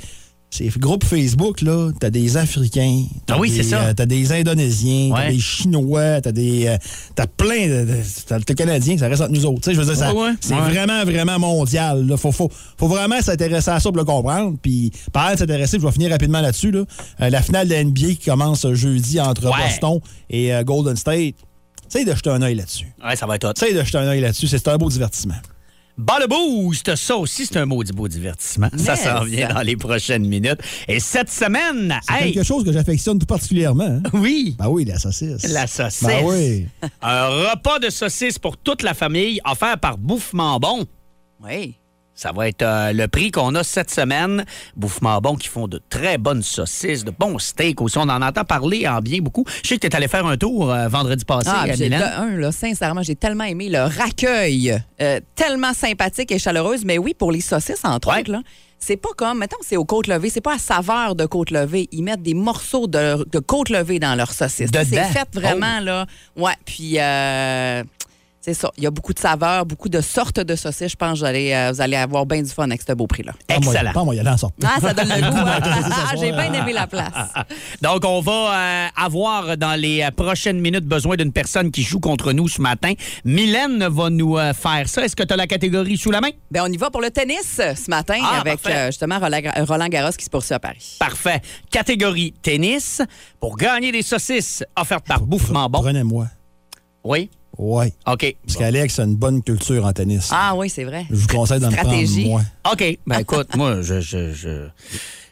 [0.52, 3.04] ces groupes Facebook, là, t'as des Africains.
[3.26, 3.82] t'as Ah oui, des, c'est ça.
[3.88, 6.68] euh, t'as des Indonésiens, t'as des Chinois, t'as des.
[6.68, 6.78] euh,
[7.14, 7.88] t'as plein de.
[8.26, 9.60] t'as le Canadien, ça reste entre nous autres.
[9.62, 10.32] Tu sais, je veux dire, ça- Ouais, ouais.
[10.40, 12.08] c'est vraiment, vraiment mondial.
[12.08, 12.16] Là.
[12.16, 14.58] Faut, faut, faut vraiment s'intéresser à ça pour le comprendre.
[14.62, 16.72] Puis, de s'intéresser, je vais finir rapidement là-dessus.
[16.72, 16.84] Là.
[17.22, 19.42] Euh, la finale de la NBA qui commence jeudi entre.
[19.52, 20.00] Boston
[20.30, 21.36] et Golden State.
[21.90, 22.88] Essaye de jeter un œil là-dessus.
[23.06, 23.54] Ouais, ça va être hot.
[23.56, 24.48] Essaye de jeter un œil là-dessus.
[24.48, 25.36] C'est un beau divertissement.
[25.98, 28.68] Bas le boost, ça aussi, c'est un maudit beau divertissement.
[28.76, 29.04] Ça Yes.
[29.04, 30.60] s'en vient dans les prochaines minutes.
[30.90, 33.84] Et cette semaine, C'est hey, quelque chose que j'affectionne tout particulièrement.
[33.86, 34.02] hein.
[34.14, 35.44] oui, Ben oui, la saucisse.
[35.54, 36.04] la saucisse.
[36.04, 36.68] Ben oui.
[37.02, 40.86] Un repas de saucisse pour toute la famille offert par Bouffement Bon.
[41.42, 41.76] Oui.
[42.18, 44.46] Ça va être euh, le prix qu'on a cette semaine.
[44.78, 47.98] Bouffement Bon qui font de très bonnes saucisses, de bons steaks aussi.
[47.98, 49.44] On en entend parler en bien beaucoup.
[49.64, 52.00] Je sais que tu es allé faire un tour euh, vendredi passé Ah, à Milan.
[52.18, 54.82] un, là, sincèrement, j'ai tellement aimé le raccueil.
[55.02, 56.86] Euh, tellement sympathique et chaleureuse.
[56.86, 58.22] Mais oui, pour les saucisses, entre Ouais.
[58.22, 58.42] autres, là,
[58.80, 61.90] c'est pas comme, mettons, c'est aux côtes levées, c'est pas à saveur de côte levée.
[61.92, 64.70] Ils mettent des morceaux de, de côte levée dans leurs saucisses.
[64.74, 65.84] C'est fait vraiment, Oh.
[65.84, 66.06] là.
[66.38, 66.94] Ouais, puis.
[67.00, 67.84] euh,
[68.46, 68.70] c'est ça.
[68.78, 70.92] Il y a beaucoup de saveurs, beaucoup de sortes de saucisses.
[70.92, 73.08] Je pense que vous allez, euh, vous allez avoir bien du fun avec ce beau
[73.08, 73.34] prix-là.
[73.50, 73.92] Excellent.
[73.92, 74.68] Pas moi, y aller en sortant.
[74.72, 75.38] Ah, ça donne le goût.
[75.38, 75.60] hein?
[76.08, 77.12] Ah, J'ai bien aimé la place.
[77.82, 82.00] Donc, on va euh, avoir dans les euh, prochaines minutes besoin d'une personne qui joue
[82.00, 82.94] contre nous ce matin.
[83.24, 85.04] Mylène va nous euh, faire ça.
[85.04, 86.30] Est-ce que tu as la catégorie sous la main?
[86.52, 89.88] Ben, on y va pour le tennis ce matin Ah, avec euh, justement Roland, Roland
[89.88, 90.98] Garros qui se poursuit à Paris.
[91.00, 91.42] Parfait.
[91.72, 93.02] Catégorie tennis.
[93.40, 95.82] Pour gagner des saucisses offertes par Bouffement Bon.
[95.82, 96.28] Prenez-moi.
[97.04, 97.30] Oui?
[97.58, 97.94] Ouais.
[98.08, 98.36] OK.
[98.46, 100.30] Parce qu'Alex a une bonne culture en tennis.
[100.32, 101.06] Ah oui, c'est vrai.
[101.10, 102.30] Je vous conseille d'en prendre Stratégie.
[102.30, 102.42] moi.
[102.72, 102.98] OK.
[103.08, 104.68] Ben écoute, moi, je, je, je,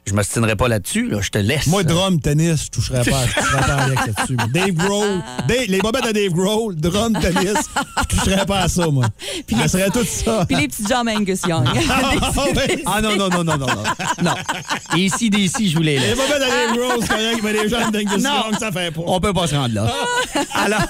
[0.05, 1.07] je m'ostinerai pas là-dessus.
[1.09, 1.19] Là.
[1.21, 1.67] Je te laisse.
[1.67, 4.37] Moi, drum, tennis, je toucherais pas, je toucherais pas là-dessus.
[4.53, 7.53] Dave Grohl, Dave- les bobettes de Dave Grohl, drum, tennis,
[8.01, 9.05] je toucherais pas à ça, moi.
[9.49, 10.45] Je laisserais tout ça.
[10.47, 11.67] Puis les petits John Angus Young.
[11.89, 12.11] Ah.
[12.85, 13.83] Ah non, non, non, non, non, non.
[14.23, 14.35] non.
[14.95, 16.17] Et ici, d'ici, je voulais Les laisse.
[16.17, 18.43] bobettes de Dave Grohl, c'est correct, mais les gens d'Angus Non.
[18.49, 19.01] Young, ça fait pas.
[19.05, 19.87] On peut pas se rendre là.
[20.55, 20.81] Alors,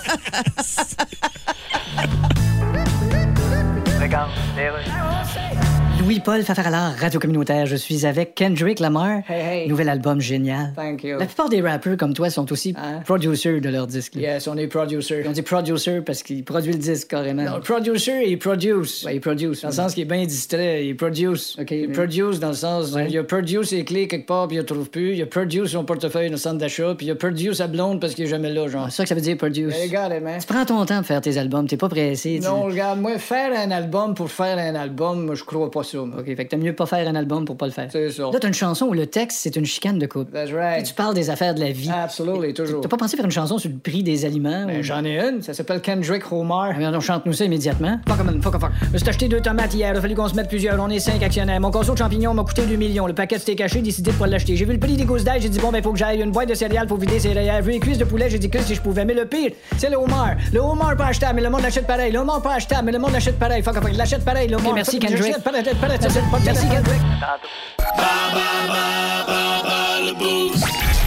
[6.04, 7.66] Louis-Paul Fafaralard, radio communautaire.
[7.66, 9.20] Je suis avec Kendrick Lamar.
[9.30, 9.70] Hey, hey.
[9.70, 10.74] Nouvel album génial.
[10.76, 11.18] Thank you.
[11.18, 13.00] La plupart des rappeurs comme toi sont aussi Hein?
[13.06, 14.16] producers de leur disque.
[14.16, 14.22] là.
[14.22, 15.24] Yes, on est producer.
[15.26, 17.44] On dit producer parce qu'il produit le disque carrément.
[17.44, 19.04] Non, producer, il produce.
[19.06, 19.62] Ouais, il produce.
[19.62, 21.58] Dans le sens qu'il est bien distrait, il produce.
[21.62, 23.08] OK, Il mais- produce dans le sens, Ouais.
[23.10, 25.16] il a produce ses clés quelque part puis il ne trouve plus.
[25.16, 28.02] Il a produce son portefeuille dans le centre d'achat puis il a produce sa blonde
[28.02, 28.88] parce qu'il est jamais là, genre.
[28.90, 29.74] C'est ça que ça veut dire produce.
[29.74, 30.38] Hey, regarde, man.
[30.40, 32.40] Tu prends ton temps pour faire tes albums, t'es pas pressé.
[32.42, 35.84] tu- Non, regarde, moi, faire un album pour faire un album, moi, je crois pas
[35.84, 37.88] ça, OK, fait que t'as mieux pas faire un album pour pas le faire.
[37.92, 38.24] C'est ça.
[38.24, 40.32] Là, t'as une chanson où le texte, c'est une chicane de couple.
[40.32, 40.86] That's Puis right.
[40.86, 41.90] Tu parles des affaires de la vie.
[41.90, 42.82] Absolutely, toujours.
[42.82, 44.66] T'as pas pensé faire une chanson sur le prix des aliments?
[44.66, 46.72] Ben, ou- J'en ai une, ça s'appelle Kendrick Homer.
[46.72, 48.00] Ah, mais on chante-nous ça immédiatement.
[48.08, 48.72] Fuck, man, fuck, fuck.
[48.94, 50.80] Je suis acheté deux tomates hier, il a fallu qu'on se mette plusieurs.
[50.80, 51.60] On est cinq actionnaires.
[51.60, 53.08] Mon conso de champignons m'a coûté 2 millions.
[53.08, 54.56] Le paquet c'était caché, décidé de pas l'acheter.
[54.56, 56.22] J'ai vu le prix des gousses d'ail, j'ai dit bon, ben, faut que j'aille.
[56.22, 57.62] Une boîte de céréales pour vider ses rayères.
[57.62, 59.06] Vu les cuisses de poulet, j'ai dit que si je pouvais.
[59.06, 60.36] Mais le pire, c'est le homard.
[60.52, 62.12] Le homard pas achetable, mais le monde l'achète pareil.
[62.12, 63.62] Le homard pas achetable, mais le monde l'achète pareil.
[63.64, 64.48] Fuck, fuck, l'achète pareil.
[64.48, 64.74] Le homard.
[64.74, 65.36] merci, Fuck, Kendrick.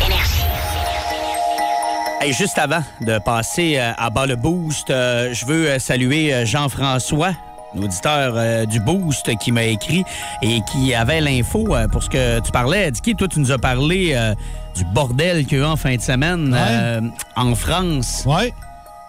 [0.08, 0.40] Merci,
[2.20, 6.44] hey, juste avant de passer euh, à bas le boost, euh, je veux euh, saluer
[6.46, 7.32] Jean-François.
[7.74, 10.02] L'auditeur euh, du Boost qui m'a écrit
[10.40, 12.90] et qui avait l'info euh, pour ce que tu parlais.
[12.90, 14.34] Dicky, toi, tu nous as parlé euh,
[14.74, 16.58] du bordel qu'il y a eu en fin de semaine Ouais.
[16.62, 17.00] euh,
[17.34, 18.24] en France?
[18.24, 18.54] Ouais.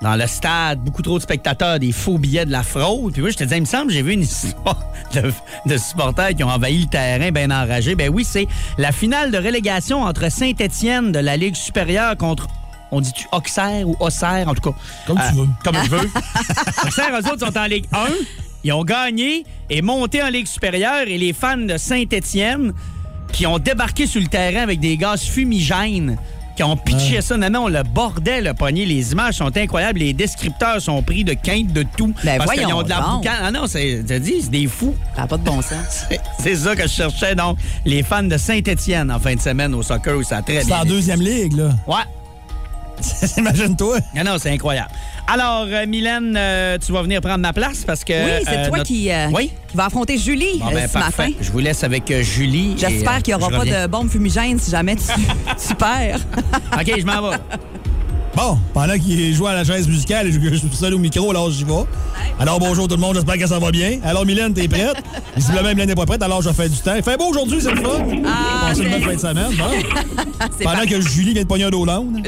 [0.02, 3.14] Dans le stade, beaucoup trop de spectateurs, des faux billets de la fraude.
[3.14, 4.80] Puis moi, je te disais, il me semble, j'ai vu une histoire
[5.14, 5.32] de,
[5.66, 7.96] de supporters qui ont envahi le terrain bien enragés.
[7.96, 12.48] Ben oui, c'est la finale de relégation entre Saint-Étienne de la Ligue supérieure contre
[12.90, 14.78] on dit-tu Auxerre ou Auxerre, en tout cas.
[15.06, 15.48] Comme tu Euh, veux.
[15.62, 16.10] Comme je veux.
[16.86, 17.98] Auxerre, eux autres sont en Ligue 1.
[18.64, 21.06] Ils ont gagné et monté en Ligue supérieure.
[21.08, 22.72] Et les fans de Saint-Étienne
[23.34, 26.18] qui ont débarqué sur le terrain avec des gaz fumigènes,
[26.58, 27.38] qui ont pitché ça.
[27.38, 28.86] Non, non, le bordel a pogné.
[28.86, 30.00] Les images sont incroyables.
[30.00, 32.14] Les descripteurs sont pris de quinte de tout.
[32.24, 33.18] Ben parce qu'ils ont de la donc.
[33.24, 33.40] boucane.
[33.44, 34.96] Ah non, c'est, dit, c'est des fous.
[35.16, 35.78] Ça n'a pas de bon sens.
[36.10, 37.58] C'est- C'est ça que je cherchais, donc.
[37.86, 40.68] Les fans de Saint-Étienne en fin de semaine au soccer où ça a très C'est
[40.68, 40.80] bien.
[40.80, 40.90] en été.
[40.90, 41.70] deuxième ligue, là.
[41.88, 41.96] Ouais.
[43.38, 44.00] Imagine-toi.
[44.16, 44.90] Non, non, c'est incroyable.
[45.28, 48.14] Alors, euh, Mylène, euh, tu vas venir prendre ma place parce que.
[48.14, 49.52] oui, c'est euh, toi notre- qui, euh, Oui?
[49.68, 51.24] qui va affronter Julie Bon, euh, ben, ce parfait.
[51.24, 51.36] matin.
[51.42, 52.74] Je vous laisse avec euh, Julie.
[52.74, 53.82] et, J'espère euh, qu'il n'y aura je pas reviens.
[53.84, 55.04] de bombe fumigène si jamais tu,
[55.68, 56.20] tu perds.
[56.74, 57.38] OK, je m'en vais.
[58.38, 61.50] Bon, pendant qu'il joue à la chaise musicale et je suis seul au micro, alors
[61.50, 61.74] j'y vais.
[62.40, 64.00] Alors bonjour tout le monde, j'espère que ça va bien.
[64.04, 64.96] Alors Mylène, t'es prête?
[65.36, 66.94] Visiblement, Mylène n'est pas prête, alors je fais du temps.
[66.96, 68.06] Il fait beau aujourd'hui, c'est le fun.
[68.28, 69.56] Ah, Passez une bonne fin de semaine.
[69.58, 70.46] Bon.
[70.64, 72.28] Pendant que Julie vient de pogner un Hollande.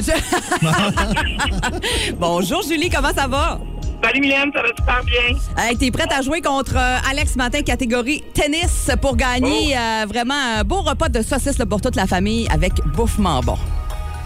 [2.18, 3.60] Bonjour Julie, comment ça va?
[4.02, 5.64] Salut Mylène, ça va super bien.
[5.64, 10.34] Hey, T'es prête à jouer contre euh, Alex Matin, catégorie tennis, pour gagner euh, vraiment
[10.58, 13.56] un beau repas de saucisses là, pour toute la famille avec bouffement bon.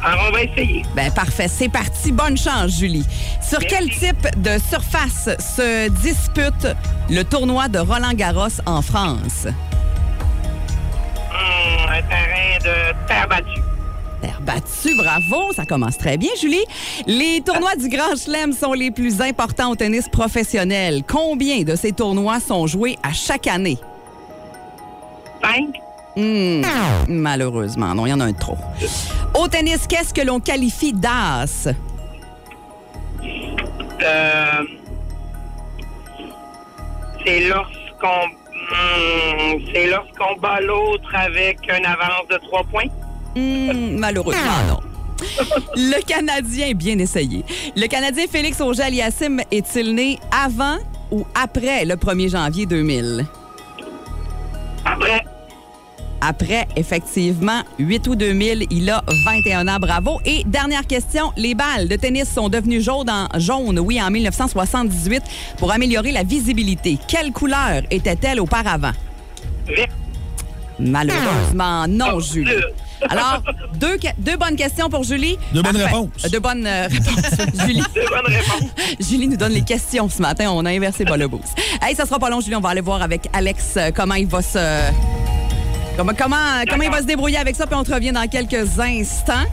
[0.04, 0.82] Alors, on va essayer.
[0.94, 2.12] Ben parfait, c'est parti.
[2.12, 3.06] Bonne chance, Julie.
[3.40, 6.66] Sur quel type de surface se dispute
[7.08, 9.46] le tournoi de Roland Garros en France?
[11.30, 13.62] Hum, un terrain de terre battue.
[14.20, 16.64] Terre battue, bravo, ça commence très bien, Julie.
[17.06, 21.02] Les tournois du Grand Chelem sont les plus importants au tennis professionnel.
[21.06, 23.78] Combien de ces tournois sont joués à chaque année?
[25.42, 25.83] Cinq.
[26.16, 26.62] Hmm,
[27.08, 28.56] malheureusement, non, il y en a un de trop.
[29.34, 31.68] Au tennis, qu'est-ce que l'on qualifie d'as?
[34.02, 34.62] Euh,
[37.24, 42.88] c'est lorsqu'on hum, c'est lorsqu'on bat l'autre avec une avance de trois points.
[43.34, 44.80] Hmm, malheureusement, non.
[45.76, 47.44] Le Canadien, bien essayé.
[47.76, 50.78] Le Canadien Félix Auger-Aliassime est-il né avant
[51.10, 53.24] ou après le 1er janvier 2000?
[56.26, 60.20] Après, effectivement, 8 août 2000, il a 21 ans, bravo.
[60.24, 65.22] Et dernière question, les balles de tennis sont devenues jaunes en jaune, oui, en 1978,
[65.58, 66.98] pour améliorer la visibilité.
[67.08, 68.92] Quelle couleur était-elle auparavant?
[70.78, 72.50] Malheureusement, non, Julie.
[72.50, 73.42] euh, Alors,
[73.74, 75.36] deux, deux bonnes questions pour Julie.
[75.52, 76.10] Deux bonnes réponses.
[76.32, 77.60] Deux bonnes euh, réponses.
[77.66, 77.82] Julie.
[77.94, 78.70] Deux bonnes réponses.
[78.98, 80.50] Julie nous donne les questions ce matin.
[80.50, 81.54] On a inversé pas le boost.
[81.82, 82.56] Hey, ça sera pas long, Julie.
[82.56, 84.58] On va aller voir avec Alex euh, comment il va se.
[85.96, 86.36] Comment, comment,
[86.68, 89.44] comment il va se débrouiller avec ça, puis on te revient dans quelques instants.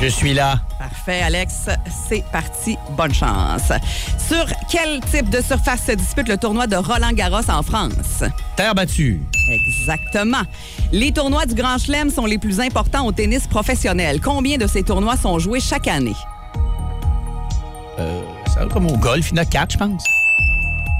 [0.00, 0.56] Je suis là.
[0.78, 1.68] Parfait, Alex.
[2.08, 2.76] C'est parti.
[2.90, 3.72] Bonne chance.
[4.18, 8.24] Sur quel type de surface se dispute le tournoi de Roland Garros en France?
[8.56, 9.22] Terre battue.
[9.48, 10.42] Exactement.
[10.92, 14.20] Les tournois du Grand Chelem sont les plus importants au tennis professionnel.
[14.20, 16.16] Combien de ces tournois sont joués chaque année?
[17.98, 18.20] Euh,
[18.52, 20.04] ça comme au golf, il y en a quatre, je pense.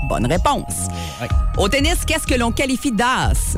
[0.08, 0.88] Bonne réponse.
[1.20, 1.28] Ouais.
[1.58, 3.56] Au tennis, qu'est-ce que l'on qualifie d'as?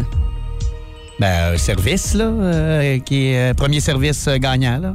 [1.20, 4.94] Ben, un service, là, euh, qui est euh, premier service euh, gagnant, là.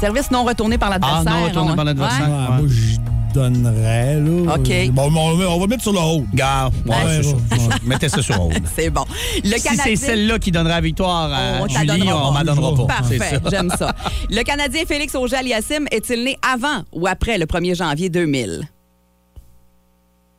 [0.00, 1.22] Service non retourné par l'adversaire.
[1.26, 2.28] Ah, non retourné on- par l'adversaire.
[2.28, 2.56] Ouais.
[2.58, 2.96] Moi, je
[3.32, 4.54] donnerais, là.
[4.56, 4.90] OK.
[4.92, 6.26] Bon, on va- on va mettre sur le haut.
[6.34, 7.20] Ouais.
[7.86, 8.62] Mettez ça sur hold.
[8.76, 9.04] C'est bon.
[9.42, 9.84] Le Si Canadien...
[9.84, 12.84] c'est celle-là qui donnera la victoire à On t'en Julie, on m'en donnera pas.
[12.98, 13.94] Parfait, j'aime ça.
[14.28, 18.62] Le Canadien Félix Auger-Aliassime est-il né avant ou après le 1er janvier 2000?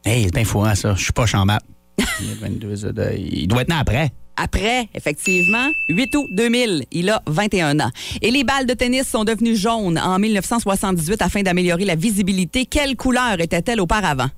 [0.05, 0.95] Hey, c'est bien fou, hein, ça.
[0.95, 1.59] Je suis pas chambat.
[1.97, 4.11] Il y a 22 heures de- il doit être né après.
[4.35, 7.91] Après, effectivement, 8 août 2000, il a 21 ans.
[8.21, 12.65] Et les balles de tennis sont devenues jaunes en 1978 afin d'améliorer la visibilité.
[12.65, 14.29] Quelle couleur était-elle auparavant?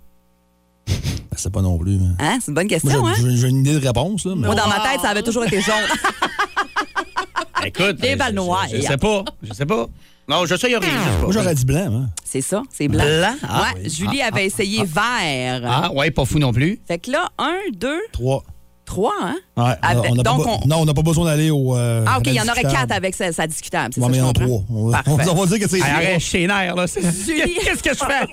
[0.87, 1.95] Ben, C'est pas non plus.
[1.95, 2.15] hein.
[2.19, 2.37] Hein?
[2.41, 3.13] C'est une bonne question, hein?
[3.17, 4.33] j'ai- une idée de réponse, là.
[4.37, 5.75] mais- Moi, dans ma tête, ça avait toujours été jaune.
[7.65, 7.95] Écoute.
[7.99, 8.67] Des je- balles je- noires.
[8.71, 9.23] Je, sais pas.
[9.41, 9.87] Je sais pas.
[10.27, 11.19] Non, je sais, il y a rien.
[11.21, 12.09] Moi, j'aurais dit blanc, hein.
[12.23, 13.03] C'est ça, c'est blanc.
[13.03, 13.35] Blanc?
[13.43, 13.89] Ah, ouais, oui.
[13.89, 15.61] Julie Ah, avait essayé vert.
[15.65, 16.79] Ah, ouais, pas fou non plus.
[16.87, 18.43] Fait que là, un, deux, Trois.
[18.85, 19.35] trois, hein?
[19.57, 21.75] Ouais, Avec- on a pas donc, be- on- Non, on n'a pas besoin d'aller au.
[21.77, 23.93] euh, Ah, OK, il y en aurait quatre avec sa, sa discutable.
[23.95, 24.61] y je en trois.
[24.69, 25.15] On va, on
[25.45, 25.81] dire que c'est.
[25.81, 26.85] Arrête, nerfs, là.
[26.93, 28.27] Qu'est-ce que je fais?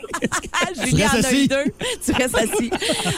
[0.52, 1.48] Ah, Julie en restes a eu assis.
[1.48, 1.64] deux.
[2.04, 2.70] Tu restes assis.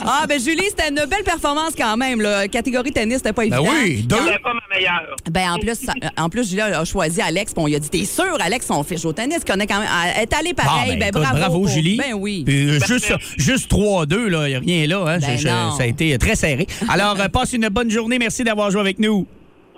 [0.04, 2.20] Ah, ben Julie, c'était une belle performance quand même.
[2.20, 2.46] Là.
[2.48, 3.72] Catégorie tennis, c'était pas Ben évident.
[3.82, 4.16] oui, deux.
[4.26, 5.16] C'est pas ma meilleure.
[5.30, 5.78] Ben en plus,
[6.18, 7.54] en plus Julie a choisi Alex.
[7.54, 9.88] Puis on lui a dit T'es sûr, Alex, on fiche au tennis, connaît quand même.
[10.16, 10.96] Elle est allée Ah, pareil.
[10.98, 11.60] ben, écoute, bravo.
[11.60, 11.96] pour- Julie.
[11.96, 12.42] Ben oui.
[12.44, 15.04] Puis, euh, juste, juste 3-2, là, il n'y a rien là.
[15.14, 15.18] Hein.
[15.20, 15.76] Ben Je- je- non.
[15.76, 16.66] ça a été très serré.
[16.88, 18.18] Alors, euh, passe une bonne journée.
[18.18, 19.26] Merci d'avoir joué avec nous.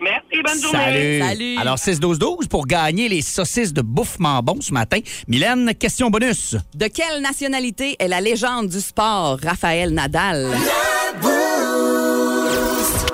[0.00, 0.42] Merci.
[0.44, 1.20] Bonne journée.
[1.20, 1.20] Salut.
[1.20, 1.57] Salut.
[1.59, 4.98] Alors, 6-12-12 pour gagner les saucisses de bouffement bon ce matin.
[5.29, 6.57] Mylène, question bonus.
[6.74, 10.50] De quelle nationalité est la légende du sport, Raphaël Nadal?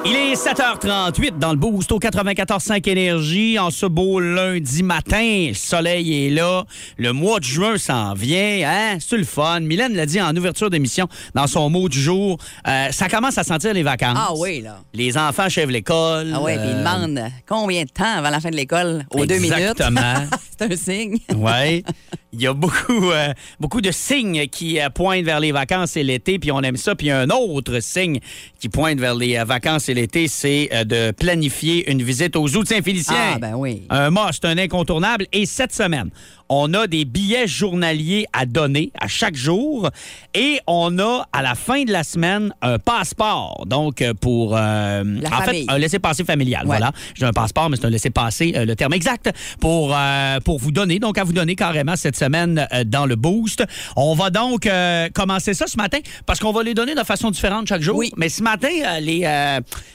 [0.04, 5.46] Il est 7h38 dans le boost au 94.5 Énergie en ce beau lundi matin.
[5.48, 6.64] Le soleil est là.
[6.98, 8.60] Le mois de juin s'en vient.
[8.68, 8.98] Hein?
[8.98, 9.60] C'est le fun.
[9.60, 12.36] Mylène l'a dit en ouverture d'émission dans son mot du jour.
[12.66, 14.18] Euh, ça commence à sentir les vacances.
[14.20, 14.80] Ah oui, là.
[14.92, 16.32] Les enfants achèvent l'école.
[16.34, 19.04] Ah oui, puis Euh, demande combien de temps avant la fin de l'école?
[19.12, 19.56] Aux deux minutes.
[19.56, 20.26] Exactement.
[20.58, 21.18] C'est un signe.
[21.36, 21.84] Oui.
[22.34, 26.02] Il y a beaucoup, euh, beaucoup de signes qui euh, pointent vers les vacances et
[26.02, 26.94] l'été, puis on aime ça.
[26.94, 28.20] Puis un autre signe
[28.58, 32.62] qui pointe vers les euh, vacances et l'été, c'est de planifier une visite aux Zoo
[32.62, 33.34] de Saint-Félicien.
[33.34, 33.82] Ah, ben oui.
[33.90, 35.26] Un must, un incontournable.
[35.32, 36.10] Et cette semaine,
[36.54, 39.88] on a des billets journaliers à donner à chaque jour.
[40.34, 43.64] Et on a, à la fin de la semaine, un passeport.
[43.66, 44.54] Donc, euh, pour...
[44.54, 45.64] euh, en famille.
[45.64, 46.62] fait, un laissez-passer familial.
[46.62, 46.76] Ouais.
[46.76, 46.92] Voilà.
[47.14, 50.72] J'ai un passeport, mais c'est un laissez-passer, euh, le terme exact, pour, euh, pour vous
[50.72, 50.98] donner.
[50.98, 53.64] Donc, à vous donner carrément cette semaine dans le boost.
[53.96, 54.68] On va donc
[55.14, 57.96] commencer ça ce matin parce qu'on va les donner de façon différente chaque jour.
[57.96, 58.12] Oui.
[58.16, 58.68] Mais ce matin,
[59.00, 59.26] les,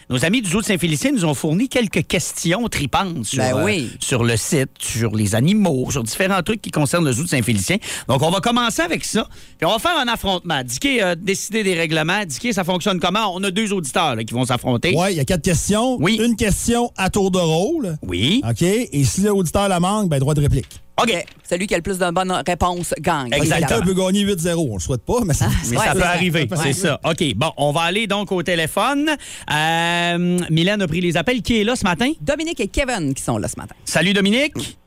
[0.09, 3.91] nos amis du Zoo de Saint-Félicien nous ont fourni quelques questions tripantes sur, Ben oui.
[3.99, 7.77] sur le site, sur les animaux, sur différents trucs qui concernent le Zoo de Saint-Félicien.
[8.07, 9.27] Donc, on va commencer avec ça.
[9.57, 10.63] Puis, on va faire un affrontement.
[10.63, 12.23] Dicky a décidé des règlements.
[12.25, 13.33] Dicky, ça fonctionne comment?
[13.35, 14.95] On a deux auditeurs là, qui vont s'affronter.
[14.95, 15.97] Ouais, il y a quatre questions.
[15.99, 16.19] Oui.
[16.23, 17.97] Une question à tour de rôle.
[18.01, 18.41] Oui.
[18.49, 18.61] OK?
[18.61, 20.81] Et si l'auditeur la manque, ben droit de réplique.
[21.01, 21.13] OK.
[21.47, 23.31] Celui qui a le plus de bonnes réponses gagne.
[23.31, 23.81] Exactement.
[23.81, 24.67] Peut gagner 8-0.
[24.71, 25.47] On le souhaite pas, mais ça.
[25.69, 26.09] Mais Ouais, ça peut ça.
[26.09, 26.57] arriver, Ouais.
[26.63, 26.99] c'est ça.
[27.03, 29.09] OK, bon, on va aller donc au téléphone.
[29.53, 31.41] Euh, Mylène a pris les appels.
[31.43, 32.11] Qui est là ce matin?
[32.21, 33.75] Dominique et Kevin qui sont là ce matin.
[33.85, 34.77] Salut Dominique.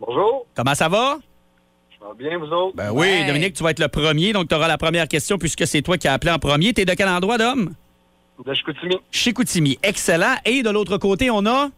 [0.00, 1.18] Bonjour, Comment ça va?
[2.00, 2.74] ça va bien, vous autres?
[2.76, 3.26] Ben oui, Ouais.
[3.26, 5.98] Dominique, tu vas être le premier, donc tu auras la première question puisque c'est toi
[5.98, 6.72] qui as appelé en premier.
[6.72, 7.74] T'es de quel endroit, Dom?
[8.44, 8.96] De Chicoutimi.
[9.10, 9.78] Chez Koutimi.
[9.82, 10.34] Excellent.
[10.46, 11.68] Et de l'autre côté, on a?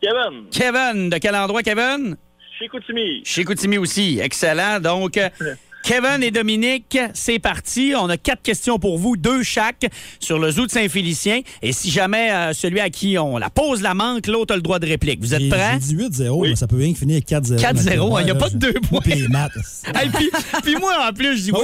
[0.00, 1.10] Kevin, Kevin.
[1.10, 2.16] De quel endroit, Kevin?
[2.58, 3.22] Chicoutimi.
[3.24, 4.20] Chez Koutimi aussi.
[4.22, 4.78] Excellent.
[4.78, 5.28] Donc, euh,
[5.86, 7.94] Kevin et Dominique, c'est parti.
[7.96, 9.86] On a quatre questions pour vous, deux chaque,
[10.18, 11.42] sur le zoo de Saint-Félicien.
[11.62, 14.62] Et si jamais euh, celui à qui on la pose la manque, l'autre a le
[14.62, 15.20] droit de réplique.
[15.20, 15.74] Vous êtes prêts?
[15.74, 17.60] j'ai dit 8-0, mais ça peut bien finir 4-0.
[17.60, 19.00] 4-0, il n'y a pas de deux points.
[19.00, 19.52] Puis les maths.
[19.94, 20.28] Hey, puis,
[20.64, 21.60] puis moi, en plus, je dis oui,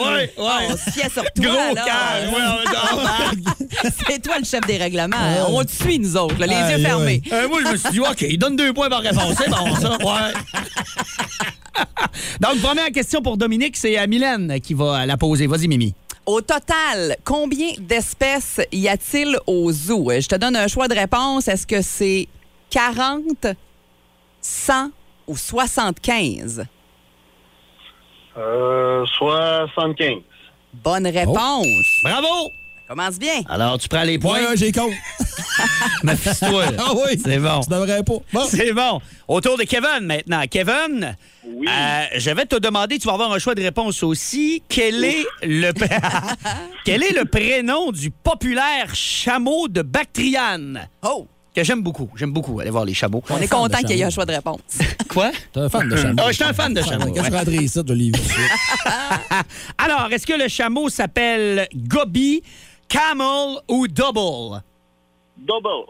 [0.00, 1.44] oui, on se fiait sur toi.
[1.44, 2.34] Gros calme.
[4.08, 5.16] C'est toi le chef des règlements.
[5.48, 7.22] On te suit, nous autres, là, les yeux fermés.
[7.30, 9.34] Euh, moi, je me suis dit, OK, il donne deux points par réponse.
[9.38, 9.96] C'est bon, ça.
[9.98, 10.32] Ouais.
[12.40, 15.46] Donc, première question pour Dominique, c'est Mylène qui va la poser.
[15.46, 15.94] Vas-y, Mimi.
[16.26, 20.10] Au total, combien d'espèces y a-t-il au zoo?
[20.10, 21.48] Je te donne un choix de réponse.
[21.48, 22.28] Est-ce que c'est
[22.70, 23.46] 40,
[24.40, 24.90] 100
[25.26, 26.66] ou 75?
[28.36, 30.18] Euh, 75.
[30.74, 31.66] Bonne réponse.
[32.04, 32.50] Bravo!
[32.88, 33.42] Commence bien.
[33.48, 34.40] Alors, tu prends les points.
[34.40, 34.92] Ouais, ouais, j'ai compte.
[36.02, 36.66] Méfie-toi.
[36.72, 36.76] là.
[36.78, 37.20] Ah oui.
[37.22, 37.60] C'est bon.
[37.60, 38.12] Tu devrais pas.
[38.32, 38.46] Bon.
[38.48, 39.00] C'est bon.
[39.26, 40.42] Autour de Kevin maintenant.
[40.50, 41.16] Kevin,
[41.46, 41.66] Oui.
[41.68, 44.62] euh, je vais te demander, tu vas avoir un choix de réponse aussi.
[44.68, 45.72] Quel est le
[46.84, 50.88] quel est le prénom du populaire chameau de Bactriane?
[51.02, 52.08] Oh, Que j'aime beaucoup.
[52.16, 53.22] J'aime beaucoup aller voir les chameaux.
[53.30, 54.60] on est content qu'il y ait un choix de réponse.
[55.08, 55.30] Quoi?
[55.52, 56.14] T'es un fan de chameau.
[56.22, 57.12] Ah, je suis un fan de chameau.
[57.12, 58.12] Quand je rentrais ici, je l'ai vu.
[59.78, 62.42] Alors, est-ce que le chameau s'appelle Gobi,
[62.88, 64.62] Camel ou Double?
[65.38, 65.86] Double.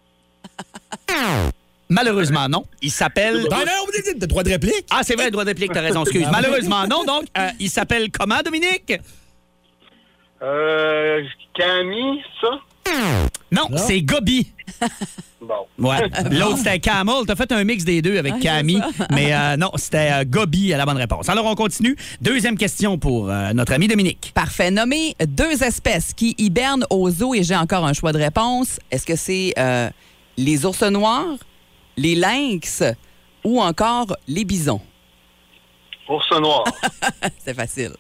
[1.88, 2.64] Malheureusement, non.
[2.82, 3.46] Il s'appelle.
[3.48, 4.86] Ben non, vous dites, t'as droit de réplique?
[4.90, 6.26] Ah, c'est vrai, droit de réplique, t'as raison, excuse.
[6.32, 7.04] Malheureusement, non.
[7.04, 8.92] Donc, euh, il s'appelle comment, Dominique?
[10.42, 11.22] Euh,
[11.54, 12.60] Camille, ça?
[13.50, 14.52] Non, c'est Gobi.
[15.40, 15.66] Bon.
[15.78, 16.08] Ouais.
[16.30, 17.14] L'autre, c'était Camel.
[17.26, 18.82] T'as fait un mix des deux avec Camille.
[19.12, 21.28] Mais euh, non, c'était euh, Gobi à la bonne réponse.
[21.28, 21.96] Alors, on continue.
[22.20, 24.32] Deuxième question pour euh, notre ami Dominique.
[24.34, 24.70] Parfait.
[24.70, 28.80] Nommez deux espèces qui hibernent au zoo et j'ai encore un choix de réponse.
[28.90, 29.88] Est-ce que c'est euh,
[30.36, 31.36] les ours noirs,
[31.96, 32.82] les lynx
[33.44, 34.80] ou encore les bisons?
[36.08, 36.64] Ours noir.
[37.44, 37.92] C'est facile.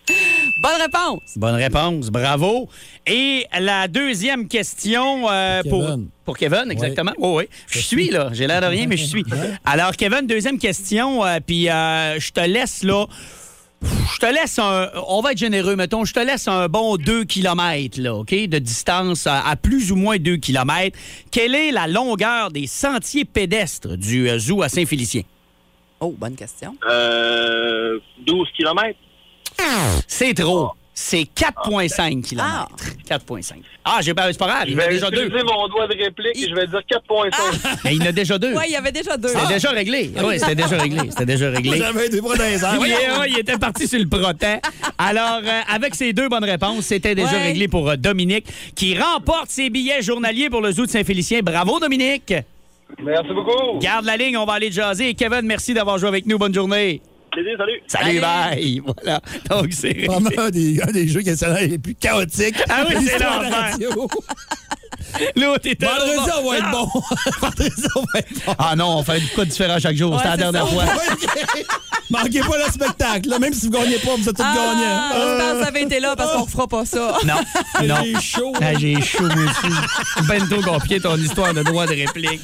[0.62, 1.20] Bonne réponse.
[1.36, 2.68] Bonne réponse, bravo.
[3.06, 6.08] Et la deuxième question euh, pour, Kevin.
[6.24, 7.12] pour Kevin, exactement.
[7.18, 7.48] Oui, oui.
[7.68, 8.30] Je suis là.
[8.32, 9.24] J'ai l'air de rien, mais je suis.
[9.64, 11.24] Alors, Kevin, deuxième question.
[11.24, 13.04] euh, Puis, euh, je te laisse là.
[13.82, 14.88] Je te laisse un.
[15.06, 16.04] On va être généreux, mettons.
[16.04, 18.30] Je te laisse un bon 2 km, là, OK?
[18.34, 20.98] De distance à, à plus ou moins 2 km.
[21.30, 25.22] Quelle est la longueur des sentiers pédestres du euh, zoo à Saint-Félicien?
[26.00, 26.74] Oh, bonne question.
[26.88, 28.96] Euh, 12 km.
[30.06, 30.70] C'est trop.
[30.94, 32.68] C'est 4,5 km.
[33.08, 33.54] 4,5.
[33.84, 34.64] Ah, j'ai pas, c'est pas grave.
[34.66, 35.26] Je Il y en a vais déjà deux.
[35.26, 37.78] utiliser mon doigt de réplique et je vais dire 4.5.
[37.84, 38.52] Mais il y en a déjà deux.
[38.52, 39.28] Oui, il y avait déjà deux.
[39.28, 40.10] C'était déjà réglé.
[40.24, 41.00] Oui, c'était déjà réglé.
[41.10, 41.78] C'était déjà réglé.
[41.78, 42.76] J'avais des bras dans les airs.
[42.80, 44.60] Oui, oui, il était parti sur le protet.
[44.98, 47.42] Alors, euh, avec ces deux bonnes réponses, c'était déjà Ouais.
[47.44, 51.40] réglé pour euh, Dominique, qui remporte ses billets journaliers pour le Zoo de Saint-Félicien.
[51.44, 52.34] Bravo, Dominique!
[53.02, 53.78] Merci beaucoup.
[53.78, 55.10] Garde la ligne, on va aller jaser.
[55.10, 56.38] Et Kevin, merci d'avoir joué avec nous.
[56.38, 57.00] Bonne journée.
[57.30, 57.82] Plaisir, salut.
[57.86, 58.80] Salut, bye.
[59.02, 59.20] Voilà.
[59.50, 60.06] Donc, c'est.
[60.06, 62.56] Vraiment un des, un des jeux qui est les plus chaotiques.
[62.68, 64.06] Ah oui, c'est l'histoire de la l'enfer.
[65.36, 66.86] L'autre était Vendredi, on va être Non.
[66.92, 67.02] bon.
[67.40, 68.54] Vendredi, on va être bon.
[68.58, 70.10] Ah non, on fait du quoi de différent chaque jour.
[70.12, 70.72] Ouais, C'était la dernière ça.
[70.72, 70.84] fois.
[72.10, 73.28] Manquez pas le spectacle.
[73.28, 73.38] là.
[73.38, 75.54] Même si vous gagnez pas, vous êtes tous Ah, gagnants.
[75.58, 77.18] que ça avait été là parce qu'on refera pas ça.
[77.26, 77.34] Non,
[77.86, 77.96] non.
[78.04, 78.52] J'ai chaud.
[78.62, 79.76] Ah, J'ai chaud, monsieur.
[80.26, 82.40] Ben trop compliqué ton histoire de droit de réplique.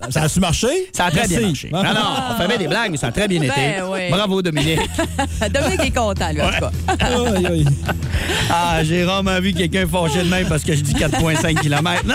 [0.10, 0.68] Ça a-tu marché?
[0.92, 1.70] Ça a très bien marché.
[1.72, 1.90] Non, non,
[2.30, 3.54] on fait bien des blagues, mais ça a très bien été.
[3.54, 4.10] Ben oui.
[4.10, 4.80] Bravo, Dominique.
[5.52, 6.70] Dominique est content, lui, en tout cas.
[7.00, 7.66] Aïe, aïe.
[8.50, 12.06] Ah, j'ai rarement vu quelqu'un fâché de même parce que je dis 4,5 km.
[12.06, 12.14] Non!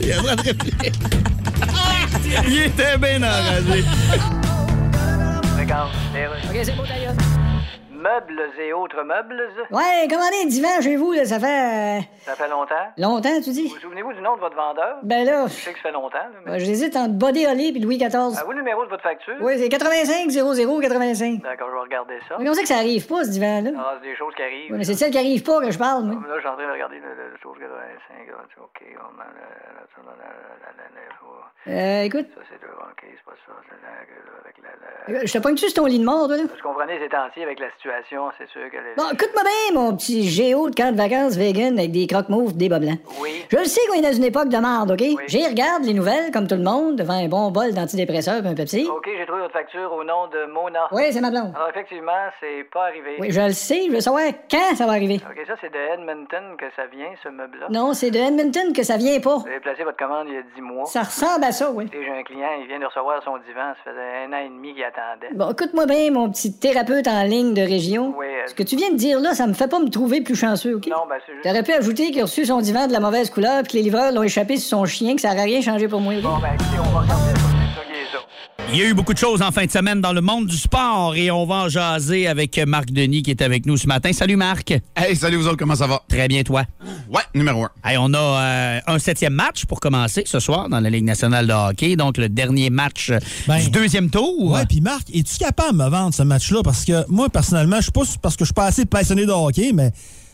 [0.00, 0.92] Il y a pas de réplique.
[2.46, 3.84] Il était bien enragé.
[6.50, 7.14] OK, c'est beau, d'ailleurs.
[8.02, 11.46] Meubles et autres meubles, Ouais, commandez un divan chez vous, là, ça fait...
[11.46, 12.74] euh, ça fait longtemps.
[12.98, 13.68] longtemps, tu dis?
[13.68, 14.96] Vous souvenez-vous du nom de votre vendeur?
[15.04, 16.58] Ben là, Je sais que ça fait longtemps, là, mais...
[16.58, 18.34] j'hésite entre Body Holly et Louis XIV.
[18.36, 19.36] Ah, vous, le numéro de votre facture?
[19.40, 21.42] Oui, c'est 85 00 85.
[21.42, 22.34] D'accord, je vais regarder ça.
[22.38, 23.70] Mais comment c'est que ça arrive pas, ce divan-là?
[23.78, 24.72] Ah, c'est des choses qui arrivent.
[24.72, 26.16] Mais c'est de celle qui arrive pas que je parle, moi.
[26.26, 28.26] Là, je suis en train de regarder le, le, le chose 85.
[28.26, 28.34] là,
[28.64, 29.24] OK, on a...
[29.24, 29.32] la-
[31.68, 32.72] Euh, écoute, Ça, c'est le...
[32.74, 33.52] OK, c'est pas ça.
[33.68, 35.14] c'est la- avec la...
[35.14, 36.42] la- euh, je te pogne-tu sur ton lit de mort, toi, là?
[36.42, 38.76] Vous comprenez, ces temps-ci, avec la situation, c'est sûr que...
[38.76, 42.56] les- Bon, écoute-moi bien, mon petit géo de camp de vacances vegan avec des croque-mauves,
[42.56, 42.98] des bas blancs.
[43.20, 43.44] Oui.
[43.50, 45.04] Je le sais qu'on est dans une époque de merde, OK?
[45.26, 48.54] J'y regarde les nouvelles, comme tout le monde, devant un bon bol d'antidépresseurs et un
[48.54, 48.86] Pepsi.
[48.88, 50.88] OK, j'ai trouvé votre facture au nom de Mona.
[50.92, 51.52] Oui, c'est ma blonde.
[51.54, 53.16] Alors, effectivement, c'est pas arrivé.
[53.18, 55.20] Oui, je le sais, je veux savoir quand ça va arriver.
[55.28, 57.66] OK, ça, c'est de Edmonton que ça vient, ce meuble-là.
[57.70, 59.36] Non, c'est de Edmonton que ça vient pas.
[59.38, 60.86] Vous avez placé votre commande il y a 10 mois.
[60.86, 61.86] Ça ressemble à ça, oui.
[61.92, 63.72] J'ai un client, il vient de recevoir son divan.
[63.84, 65.28] Ça faisait un an et demi qu'il attendait.
[65.34, 68.14] Bon, écoute-moi bien, mon petit thérapeute en ligne de région.
[68.18, 70.20] Oui, euh, Ce que tu viens de dire là, ça me fait pas me trouver
[70.20, 70.86] plus chanceux, OK?
[70.86, 71.44] Non, ben, c'est juste.
[71.44, 73.82] T'aurais pu ajouter qu'il a reçu son divan de la mauvaise couleur puis que les
[73.82, 76.14] livreurs l'ont échappé sur son chien, que ça n'aurait rien changé pour moi.
[76.14, 76.22] OK?
[76.22, 77.51] Bon, ben, on va regarder ça.
[78.72, 80.56] Il y a eu beaucoup de choses en fin de semaine dans le monde du
[80.56, 84.12] sport et on va en jaser avec Marc Denis qui est avec nous ce matin.
[84.12, 84.72] Salut Marc.
[84.96, 86.02] Hey, salut vous autres, comment ça va?
[86.08, 86.64] Très bien toi?
[87.10, 87.70] Ouais, numéro un.
[87.84, 91.46] Hey, on a euh, un septième match pour commencer ce soir dans la Ligue nationale
[91.46, 94.52] de hockey, donc le dernier match euh, Ben, du deuxième tour.
[94.52, 96.60] Ouais, puis Marc, es-tu capable de me vendre ce match-là?
[96.64, 99.32] Parce que moi, personnellement, je suis pas parce que je suis pas assez passionné de
[99.32, 99.90] hockey, mais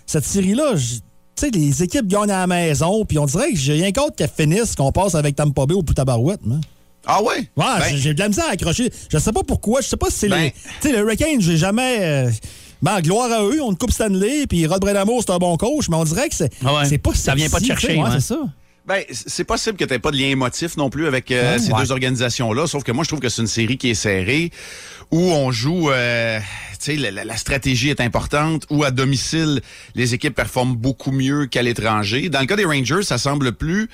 [0.06, 1.00] cette série-là, je- tu
[1.36, 4.30] sais, les équipes gagnent à la maison, puis on dirait que j'ai rien contre qu'elles
[4.34, 6.58] finissent, qu'on passe avec Tampa Bay au plus tabarouette, moi.
[7.06, 7.48] Ah ouais?
[7.56, 8.90] Ouais, Ben, j'ai- de la misère à accrocher.
[9.10, 9.80] Je sais pas pourquoi.
[9.80, 10.50] Je sais pas si c'est Ben- les.
[10.52, 10.58] Tu
[10.88, 11.98] sais, le Hurricane, j'ai jamais.
[12.00, 12.30] euh,
[12.82, 15.96] Ben, gloire à eux, on coupe Stanley, puis Rod Bredamour, c'est un bon coach, mais
[15.96, 16.84] on dirait que c'est Ah ouais.
[16.88, 18.00] c'est pas Ça vient pas te sexy, chercher.
[18.00, 18.38] Ouais, c'est ça.
[18.86, 21.58] Ben, c'est possible que tu pas de lien émotif non plus avec euh, Ouais.
[21.58, 21.80] ces Ouais.
[21.80, 24.50] deux organisations-là, sauf que moi, je trouve que c'est une série qui est serrée,
[25.10, 26.38] où on joue, euh,
[26.80, 29.60] tu sais, la, la- la stratégie est importante, où à domicile,
[29.96, 32.28] les équipes performent beaucoup mieux qu'à l'étranger.
[32.28, 33.88] Dans le cas des Rangers, ça semble plus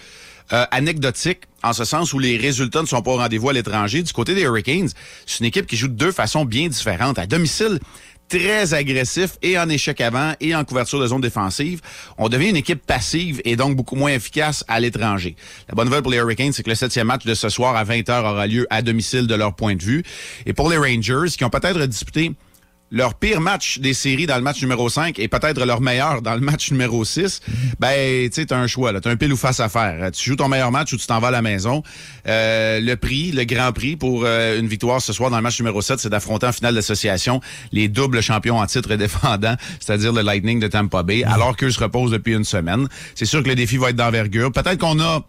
[0.52, 4.02] euh, anecdotique, en ce sens où les résultats ne sont pas au rendez-vous à l'étranger.
[4.02, 4.90] Du côté des Hurricanes,
[5.26, 7.18] c'est une équipe qui joue de deux façons bien différentes.
[7.18, 7.80] À domicile,
[8.28, 11.80] très agressif et en échec avant et en couverture de zone défensive.
[12.18, 15.36] On devient une équipe passive et donc beaucoup moins efficace à l'étranger.
[15.68, 17.84] La bonne nouvelle pour les Hurricanes, c'est que le septième match de ce soir à
[17.84, 20.02] 20h aura lieu à domicile de leur point de vue.
[20.46, 22.32] Et pour les Rangers, qui ont peut-être disputé
[22.90, 26.34] leur pire match des séries dans le match numéro 5 et peut-être leur meilleur dans
[26.34, 27.40] le match numéro 6,
[27.80, 29.00] ben, tu sais, t'as un choix, là.
[29.00, 30.10] T'as un pile ou face à faire.
[30.12, 31.82] Tu joues ton meilleur match ou tu t'en vas à la maison.
[32.28, 35.58] Euh, le prix, le grand prix pour euh, une victoire ce soir dans le match
[35.58, 37.40] numéro 7, c'est d'affronter en finale d'association
[37.72, 41.80] les doubles champions en titre défendant, c'est-à-dire le Lightning de Tampa Bay, alors qu'eux se
[41.80, 42.86] reposent depuis une semaine.
[43.14, 44.52] C'est sûr que le défi va être d'envergure.
[44.52, 45.24] Peut-être qu'on a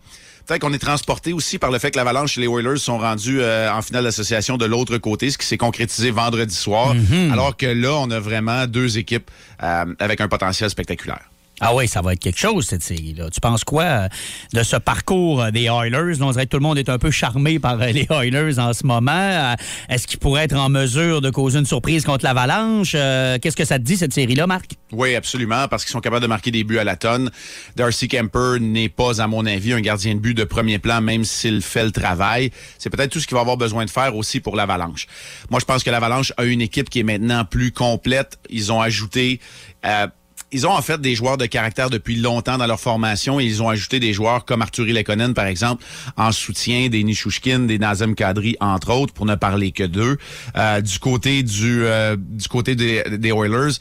[0.45, 3.41] Peut-être qu'on est transporté aussi par le fait que l'Avalanche et les Oilers sont rendus
[3.41, 6.95] euh, en finale d'association de l'autre côté, ce qui s'est concrétisé vendredi soir.
[7.31, 9.31] Alors que là, on a vraiment deux équipes
[9.63, 11.29] euh, avec un potentiel spectaculaire.
[11.61, 13.29] Ah oui, ça va être quelque chose, cette série-là.
[13.29, 14.07] Tu penses quoi euh,
[14.53, 16.21] de ce parcours euh, des Oilers?
[16.21, 18.73] On dirait que tout le monde est un peu charmé par euh, les Oilers en
[18.73, 19.55] ce moment.
[19.87, 22.91] Est-ce qu'ils pourraient être en mesure de causer une surprise contre l'Avalanche?
[22.91, 24.71] Qu'est-ce que ça te dit, cette série-là, Marc?
[24.91, 27.31] Oui, absolument, parce qu'ils sont capables de marquer des buts à la tonne.
[27.77, 31.23] Darcy Kemper n'est pas, à mon avis, un gardien de but de premier plan, même
[31.23, 32.51] s'il fait le travail.
[32.77, 35.07] C'est peut-être tout ce qu'il va avoir besoin de faire aussi pour l'Avalanche.
[35.49, 38.39] Moi, je pense que l'Avalanche a une équipe qui est maintenant plus complète.
[38.49, 39.39] Ils ont ajouté...
[39.85, 40.07] euh,
[40.55, 43.61] ils ont en fait des joueurs de caractère depuis longtemps dans leur formation et ils
[43.61, 45.83] ont ajouté des joueurs comme Arturi Lekonen, par exemple,
[46.15, 50.17] en soutien, des Nishushkin, des Nazem Kadri, entre autres, pour ne parler que d'eux.
[50.55, 53.79] Euh, du côté du, euh, du côté des Oilers,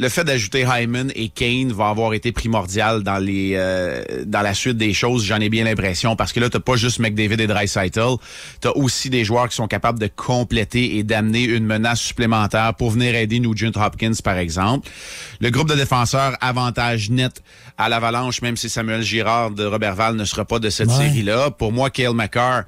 [0.00, 4.54] le fait d'ajouter Hyman et Kane va avoir été primordial dans les euh, dans la
[4.54, 7.46] suite des choses, j'en ai bien l'impression, parce que là, t'as pas juste McDavid et
[7.48, 8.14] Dreisaitl,
[8.60, 12.90] t'as aussi des joueurs qui sont capables de compléter et d'amener une menace supplémentaire pour
[12.90, 14.88] venir aider Nugent Hopkins, par exemple.
[15.40, 17.42] Le groupe de défenseurs, avantage net
[17.76, 20.94] à l'Avalanche, même si Samuel Girard de Robertval ne sera pas de cette Ouais.
[21.08, 21.50] série-là.
[21.50, 22.64] Pour moi, Kale McCarr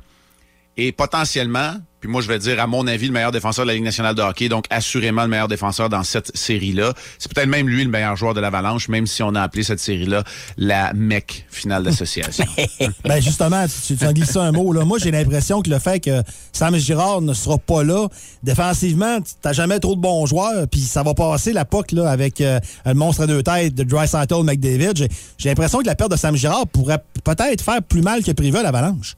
[0.83, 3.75] Et potentiellement, puis moi je vais dire à mon avis le meilleur défenseur de la
[3.75, 6.95] Ligue nationale de hockey, donc assurément le meilleur défenseur dans cette série-là.
[7.19, 9.79] C'est peut-être même lui le meilleur joueur de l'Avalanche, même si on a appelé cette
[9.79, 10.25] série-là
[10.57, 12.47] la MEC finale d'association.
[13.05, 14.73] Ben justement, tu, as glissé un mot.
[14.73, 14.87] Là.
[14.87, 16.23] Moi, j'ai l'impression que le fait que
[16.53, 18.09] Sam Girard ne sera pas là,
[18.43, 22.09] défensivement, tu n'as jamais trop de bons joueurs, puis ça va passer la POC là,
[22.09, 24.07] avec euh, le monstre à deux têtes de Dry
[24.45, 25.09] McDavid.
[25.37, 28.57] J'ai l'impression que la perte de Sam Girard pourrait peut-être faire plus mal que prévu
[28.57, 29.17] à l'Avalanche.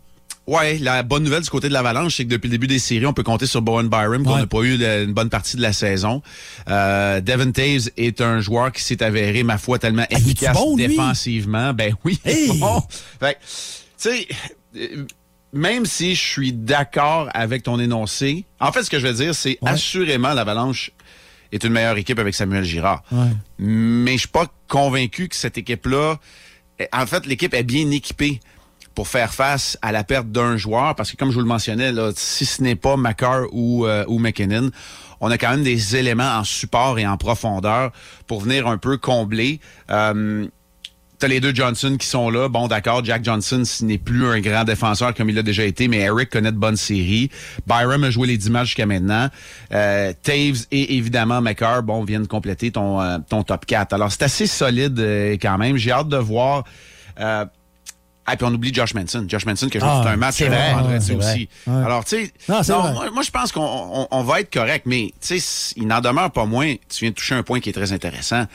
[0.52, 3.06] Ouais, la bonne nouvelle du côté de l'Avalanche, c'est que depuis le début des séries,
[3.06, 4.40] on peut compter sur Bowen Byram, qu'on Ouais.
[4.40, 6.20] n'a pas eu le- une bonne partie de la saison.
[6.68, 10.76] Euh, Devin Taves est un joueur qui s'est avéré, ma foi, tellement est-tu efficace bon,
[10.76, 11.72] défensivement.
[11.72, 12.58] Ben oui, Hey!
[12.58, 12.82] bon.
[13.18, 13.46] Fait tu
[13.96, 14.28] sais,
[14.76, 15.06] euh,
[15.54, 19.34] même si je suis d'accord avec ton énoncé, en fait, ce que je veux dire,
[19.34, 20.90] c'est assurément l'Avalanche
[21.50, 23.02] est une meilleure équipe avec Samuel Girard.
[23.58, 26.18] Mais je suis pas convaincu que cette équipe-là.
[26.92, 28.40] En fait, l'équipe est bien équipée
[28.94, 31.92] pour faire face à la perte d'un joueur, parce que comme je vous le mentionnais,
[31.92, 34.70] là, si ce n'est pas Macar ou, euh, ou McKinnon,
[35.20, 37.92] on a quand même des éléments en support et en profondeur
[38.26, 39.60] pour venir un peu combler.
[39.90, 40.46] Euh,
[41.22, 42.48] T'as les deux Johnson qui sont là.
[42.48, 45.86] Bon, d'accord, Jack Johnson, ce n'est plus un grand défenseur comme il l'a déjà été,
[45.86, 47.30] mais Eric connaît de bonnes séries.
[47.64, 49.28] Byram a joué les 10 matchs jusqu'à maintenant.
[49.72, 53.92] Euh, Taves et évidemment McCarr, bon, viennent compléter ton, euh, ton top 4.
[53.92, 55.76] Alors, c'est assez solide euh, quand même.
[55.76, 56.64] J'ai hâte de voir...
[57.20, 57.44] Euh,
[58.26, 59.24] ah, puis on oublie Josh Manson.
[59.28, 61.32] Josh Manson qui a joué Ah, tout un match vrai, vendredi vrai.
[61.32, 61.48] aussi.
[61.66, 62.32] Alors, tu sais,
[62.92, 66.00] moi, moi, je pense qu'on on, on va être correct, mais tu sais, il n'en
[66.00, 66.74] demeure pas moins.
[66.88, 68.46] Tu viens de toucher un point qui est très intéressant.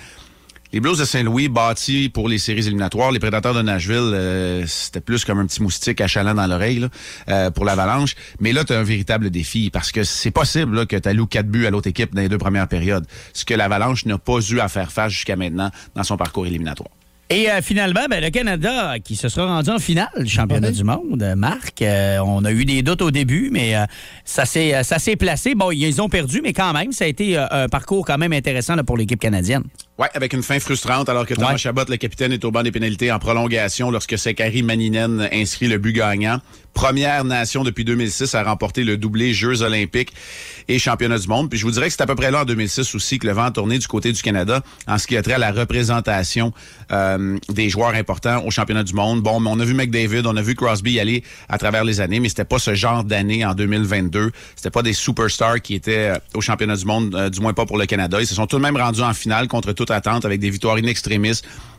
[0.73, 4.99] Les Blues de Saint-Louis, bâtis pour les séries éliminatoires, les Prédateurs de Nashville, euh, c'était
[4.99, 6.85] plus comme un petit moustique achalant dans l'oreille
[7.29, 8.15] euh, pour l'Avalanche.
[8.41, 11.25] Mais là, tu as un véritable défi parce que c'est possible là, que tu alloues
[11.25, 14.39] quatre buts à l'autre équipe dans les deux premières périodes, ce que l'Avalanche n'a pas
[14.49, 16.89] eu à faire face jusqu'à maintenant dans son parcours éliminatoire.
[17.29, 20.85] Et euh, finalement, ben, le Canada qui se sera rendu en finale du championnat du
[20.85, 23.83] monde, euh, Marc, euh, on a eu des doutes au début, mais euh,
[24.23, 25.53] ça s'est euh, ça s'est placé.
[25.53, 28.31] Bon, ils ont perdu, mais quand même, ça a été euh, un parcours quand même
[28.31, 29.63] intéressant là, pour l'équipe canadienne.
[29.97, 31.57] Ouais, avec une fin frustrante alors que Thomas Ouais.
[31.57, 35.79] Chabot, le capitaine, est au banc des pénalités en prolongation lorsque Sekari Maninen inscrit le
[35.79, 36.39] but gagnant.
[36.77, 40.13] Première nation depuis 2006 à remporter le doublé Jeux olympiques
[40.67, 41.49] et championnat du monde.
[41.49, 43.33] Puis je vous dirais que c'est à peu près là en 2006 aussi que le
[43.33, 46.53] vent a tourné du côté du Canada en ce qui a trait à la représentation
[46.91, 49.23] euh, des joueurs importants au championnat du monde.
[49.23, 51.99] Bon, mais on a vu McDavid, on a vu Crosby y aller à travers les
[51.99, 54.31] années, mais c'était pas ce genre d'année en 2022.
[54.55, 57.65] C'était pas des superstars qui étaient euh, au championnat du monde, euh, du moins pas
[57.65, 58.21] pour le Canada.
[58.21, 60.75] Ils se sont tout de même rendus en finale contre toute attente avec des victoires
[60.75, 60.85] in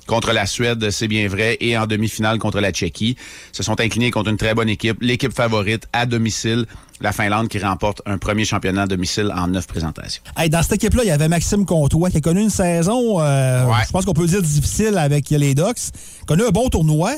[0.09, 3.17] contre la Suède, c'est bien vrai, et en demi-finale contre la Tchéquie.
[3.53, 6.65] Se sont inclinés contre une très bonne équipe, l'équipe favorite à domicile,
[7.01, 10.23] la Finlande qui remporte un premier championnat à domicile en neuf présentations.
[10.37, 13.67] Hey, dans cette équipe-là, il y avait Maxime Comtois qui a connu une saison, euh,
[13.87, 15.93] je pense qu'on peut dire difficile avec les Ducks.
[16.27, 17.13] Connu un bon tournoi.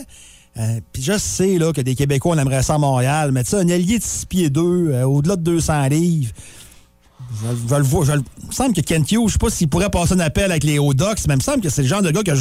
[0.58, 3.50] Euh, Puis je sais là, que des Québécois, on aimerait ça à Montréal, mais tu
[3.50, 6.32] sais, un allié de 6 pieds 2, au-delà de 200 livres.
[7.30, 8.04] Je, le vois.
[8.04, 10.50] Je, il me semble que Kent Hughes, je sais pas s'il pourrait passer un appel
[10.50, 12.32] avec les Hauts Ducks, mais il me semble que c'est le genre de gars que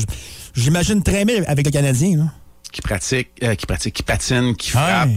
[0.55, 2.17] j'imagine très bien avec le Canadien.
[2.17, 2.23] Là.
[2.71, 5.09] qui pratique, euh, qui pratique, qui patine, qui frappe.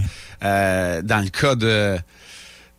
[0.44, 1.96] Euh, dans le cas de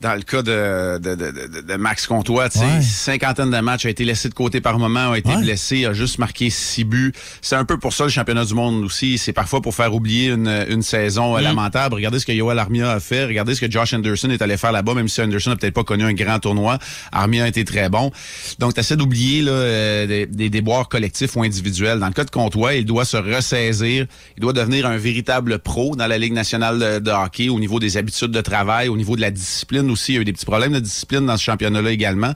[0.03, 2.81] dans le cas de, de, de, de- Max Comtois, tu sais, Ouais.
[2.81, 5.41] cinquantaine de matchs, a été laissé de côté par moment, a été Ouais.
[5.41, 7.13] blessé, a juste marqué six buts.
[7.41, 9.17] C'est un peu pour ça le championnat du monde aussi.
[9.17, 11.41] C'est parfois pour faire oublier une, une saison Mm.
[11.41, 11.95] lamentable.
[11.95, 13.25] Regardez ce que Yoel Armia a fait.
[13.25, 15.83] Regardez ce que Josh Anderson est allé faire là-bas, même si Anderson n'a peut-être pas
[15.85, 16.77] connu un grand tournoi.
[17.11, 18.11] Armia a été très bon.
[18.59, 21.99] Donc, tu essaies d'oublier là, euh, des, des déboires collectifs ou individuels.
[21.99, 24.05] Dans le cas de Comtois, il doit se ressaisir.
[24.37, 27.79] Il doit devenir un véritable pro dans la Ligue nationale de, de hockey au niveau
[27.79, 30.11] des habitudes de travail, au niveau de la discipline aussi.
[30.11, 32.33] Il y a eu des petits problèmes de discipline dans ce championnat-là également.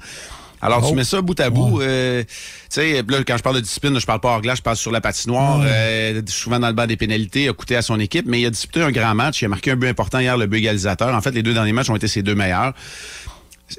[0.59, 0.89] Alors, Oh.
[0.89, 1.81] tu mets ça bout à bout.
[1.81, 2.29] euh, tu
[2.69, 4.91] sais, là, quand je parle de discipline, je parle pas hors glace, je parle sur
[4.91, 5.61] la patinoire.
[5.63, 8.49] euh, souvent dans le banc des pénalités, a coûté à son équipe, mais il a
[8.49, 9.39] disputé un grand match.
[9.43, 11.13] Il a marqué un but important hier, le but égalisateur.
[11.13, 12.73] En fait, les deux derniers matchs ont été ses deux meilleurs.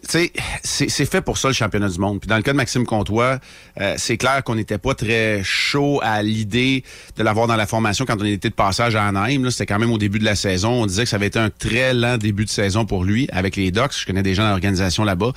[0.02, 0.32] Sais,
[0.62, 2.20] c'est fait pour ça le championnat du monde.
[2.20, 3.38] Puis dans le cas de Maxime Comtois,
[3.80, 6.84] euh, c'est clair qu'on n'était pas très chaud à l'idée
[7.16, 9.48] de l'avoir dans la formation quand on était de passage à Anaheim.
[9.50, 10.82] C'était quand même au début de la saison.
[10.82, 13.56] On disait que ça avait été un très lent début de saison pour lui avec
[13.56, 13.92] les Ducks.
[13.98, 15.32] Je connais des gens dans l'organisation là-bas.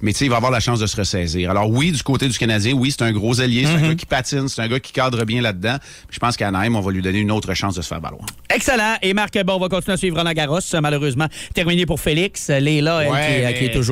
[0.00, 1.50] Mais tu sais, il va avoir la chance de se ressaisir.
[1.50, 3.64] Alors oui, du côté du Canadien, oui, c'est un gros allié.
[3.66, 4.48] C'est un gars qui patine.
[4.48, 5.76] C'est un gars qui cadre bien là-dedans.
[6.08, 8.24] Je pense qu'à Anaheim, on va lui donner une autre chance de se faire valoir.
[8.48, 8.94] Excellent.
[9.02, 10.58] Et Marc, bon, on va continuer à suivre Roland Garros.
[10.80, 12.48] Malheureusement, terminé pour Félix.
[12.48, 13.89] Léla, elle, Ouais, qui, est- mais- qui est toujours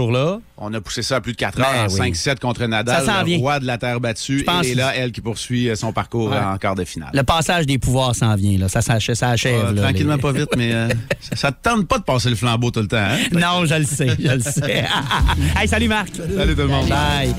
[0.60, 2.10] On a poussé ça à plus de 4 Ben heures, oui.
[2.12, 3.38] 5-7 contre Nadal, Ça le vient.
[3.38, 4.44] roi de la terre battue.
[4.64, 6.38] Et là, elle qui poursuit euh, son parcours Ouais.
[6.38, 7.10] en quart de finale.
[7.14, 8.58] Le passage des pouvoirs s'en vient.
[8.58, 8.68] Là.
[8.68, 9.14] Ça, s'achève.
[9.14, 10.88] Ça achève, Ah, là, tranquillement, les- pas vite, mais euh,
[11.34, 13.18] ça, te tente pas de passer le flambeau tout le temps, hein?
[13.32, 14.84] Non, je le sais, je le sais.
[15.56, 16.08] hey, salut Marc.
[16.16, 16.88] Salut tout le monde.
[16.88, 17.34] Bye.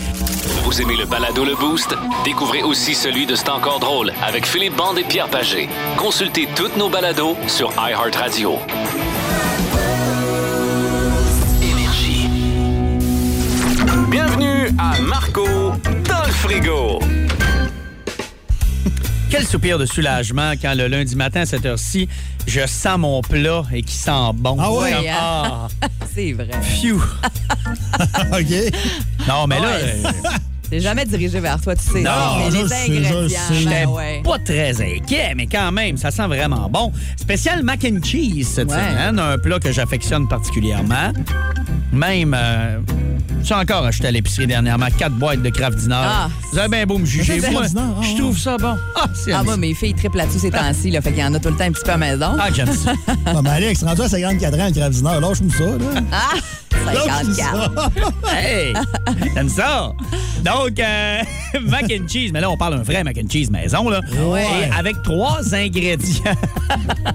[0.64, 1.96] Vous aimez le balado Le Boost?
[2.26, 5.68] Découvrez aussi celui de C'est encore drôle avec Philippe Bande et Pierre Pagé.
[5.98, 8.58] Consultez toutes nos balados sur iHeartRadio.
[14.18, 17.00] À Marco dans le frigo.
[19.30, 22.10] Quel soupir de soulagement quand le lundi matin à cette heure-ci,
[22.48, 24.58] je sens mon plat et qui sent bon.
[24.60, 24.94] Ah ouais?
[25.00, 25.14] Oui, hein?
[25.20, 25.68] ah,
[26.16, 26.50] C'est vrai.
[26.62, 26.96] phew.
[28.34, 28.74] OK.
[29.28, 30.02] Non, mais là, Ouais.
[30.06, 30.12] euh,
[30.70, 32.02] C'est jamais dirigé vers toi, tu sais.
[32.02, 33.54] Non, Mais je sais, je sais.
[33.54, 36.92] j'étais ben pas très inquiet, mais quand même, ça sent vraiment bon.
[37.18, 38.76] Spécial mac and cheese cette Ouais.
[38.78, 41.12] semaine, un plat que j'affectionne particulièrement.
[41.92, 42.78] Même, euh,
[43.44, 45.96] j'ai encore acheté à l'épicerie dernièrement quatre boîtes de Kraft Dinner.
[46.00, 46.30] Ah.
[46.52, 47.42] Vous avez bien beau me juger.
[47.52, 48.76] Moi, Dinner, ah, je trouve ça bon.
[48.96, 51.34] Ah, c'est Ah, moi, mes filles triplent là-dessus ces temps-ci, là, fait qu'il y en
[51.34, 52.36] a tout le temps un petit peu à la maison.
[52.40, 52.94] Ah, j'aime ça.
[53.26, 56.02] Ah, mais Alex, rendu à 54 ans, le Kraft Dinner, lâche-moi ça, là.
[56.12, 56.69] Ah!
[56.94, 57.74] Lâche-moi 54.
[57.74, 57.90] ça.
[58.36, 58.74] Hey!
[59.34, 59.92] J'aime ça!
[60.44, 61.22] Donc, euh,
[61.68, 64.02] mac and cheese, mais là, on parle d'un vrai mac and cheese maison, là.
[64.28, 64.44] Ouais.
[64.44, 66.24] Et avec trois ingrédients.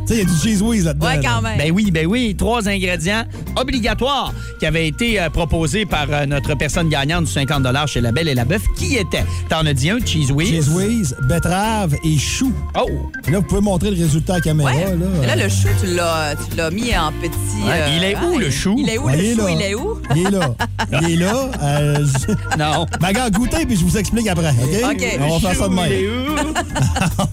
[0.06, 1.06] Tu sais, il y a du cheese whiz là-dedans.
[1.06, 1.58] Ouais, quand même.
[1.58, 3.24] Ben oui, ben oui, trois ingrédients
[3.56, 8.12] obligatoires qui avaient été euh, proposés par euh, notre personne gagnante du 50 chez La
[8.12, 8.62] Belle et la Bœuf.
[8.76, 9.24] Qui était?
[9.48, 10.48] T'en as dit un, cheese whiz?
[10.48, 12.52] Cheese whiz, betterave et chou.
[12.78, 12.88] Oh!
[13.30, 14.70] Là, vous pouvez montrer le résultat à la caméra.
[14.70, 14.84] Ouais.
[14.84, 15.06] Là.
[15.20, 17.30] Mais là, le chou, tu l'as, tu l'as mis en petit.
[17.64, 18.74] euh, Ouais, il est où, le chou?
[18.78, 19.46] Il est où, Ouais, le chou?
[19.46, 19.50] là.
[19.50, 19.98] Il est où?
[20.14, 20.54] Il est là.
[21.02, 21.50] Il est là.
[21.62, 22.86] Euh, je- Non.
[23.00, 25.18] Ben, regarde, goûtez, puis je vous explique après, OK?
[25.20, 26.28] On va faire ça de Il est même.
[26.38, 26.54] où?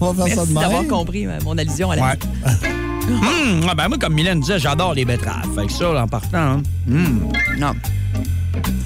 [0.00, 2.18] On va faire ça Merci de d'avoir compris mon allusion à la Ouais.
[3.08, 5.46] Hum, ah ben moi, comme Mylène disait, j'adore les betteraves.
[5.56, 6.62] Fait que ça, en partant, hein.
[6.88, 7.28] Hum.
[7.58, 7.72] Non.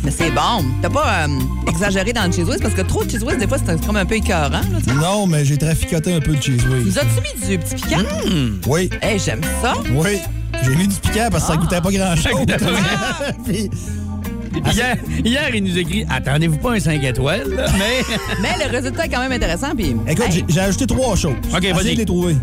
[0.05, 0.65] Mais c'est bon.
[0.81, 1.39] T'as pas euh,
[1.69, 2.61] exagéré dans le cheese whiz?
[2.63, 4.51] Parce que trop de cheese whiz, des fois, c'est comme un peu écœurant.
[4.51, 4.61] Là.
[4.95, 6.87] Non, mais j'ai traficoté un peu de cheese whiz.
[6.87, 8.03] Nous as-tu mis du petit piquant?
[8.69, 9.75] Oui, Hey, j'aime ça.
[9.91, 10.19] oui.
[10.63, 11.61] J'ai mis du piquant parce que ça Ah.
[11.61, 12.23] goûtait pas grand-chose.
[12.23, 13.69] Ça goûtait pas Puis-
[14.73, 18.03] Hier, hier, il nous écrit Attendez-vous pas un 5 étoiles, là, mais.
[18.43, 19.75] Mais le résultat est quand même intéressant.
[19.77, 21.33] Puis, Écoute, hey, j'ai- j'ai ajouté trois choses.
[21.55, 21.71] OK, vas-y.
[21.71, 22.37] Essayez de les trouver.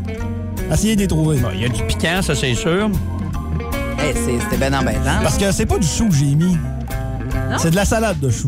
[0.71, 1.37] Essayez de les trouver.
[1.37, 2.89] Bon, Il y a du piquant, ça, c'est sûr.
[3.99, 5.19] hey, c'est- c'était bien embêtant.
[5.21, 6.53] Parce que c'est pas du chou que j'ai mis.
[6.55, 7.57] Non?
[7.57, 8.47] C'est de la salade de chou.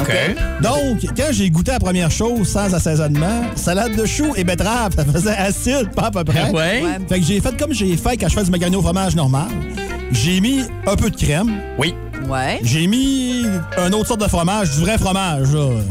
[0.00, 0.36] OK.
[0.62, 5.04] Donc, quand j'ai goûté la première chose sans assaisonnement, salade de chou et betterave, ça
[5.04, 6.50] faisait acide, pas à peu près.
[6.50, 6.82] Ouais.
[6.82, 6.98] Ouais.
[7.08, 9.48] Fait que j'ai fait comme j'ai fait quand je fais du macaroni au fromage normal.
[10.10, 11.52] J'ai mis un peu de crème.
[11.78, 11.94] Oui.
[12.28, 12.60] Ouais.
[12.62, 13.44] J'ai mis
[13.86, 15.60] une autre sorte de fromage, du vrai fromage, là.
[15.60, 15.82] Euh,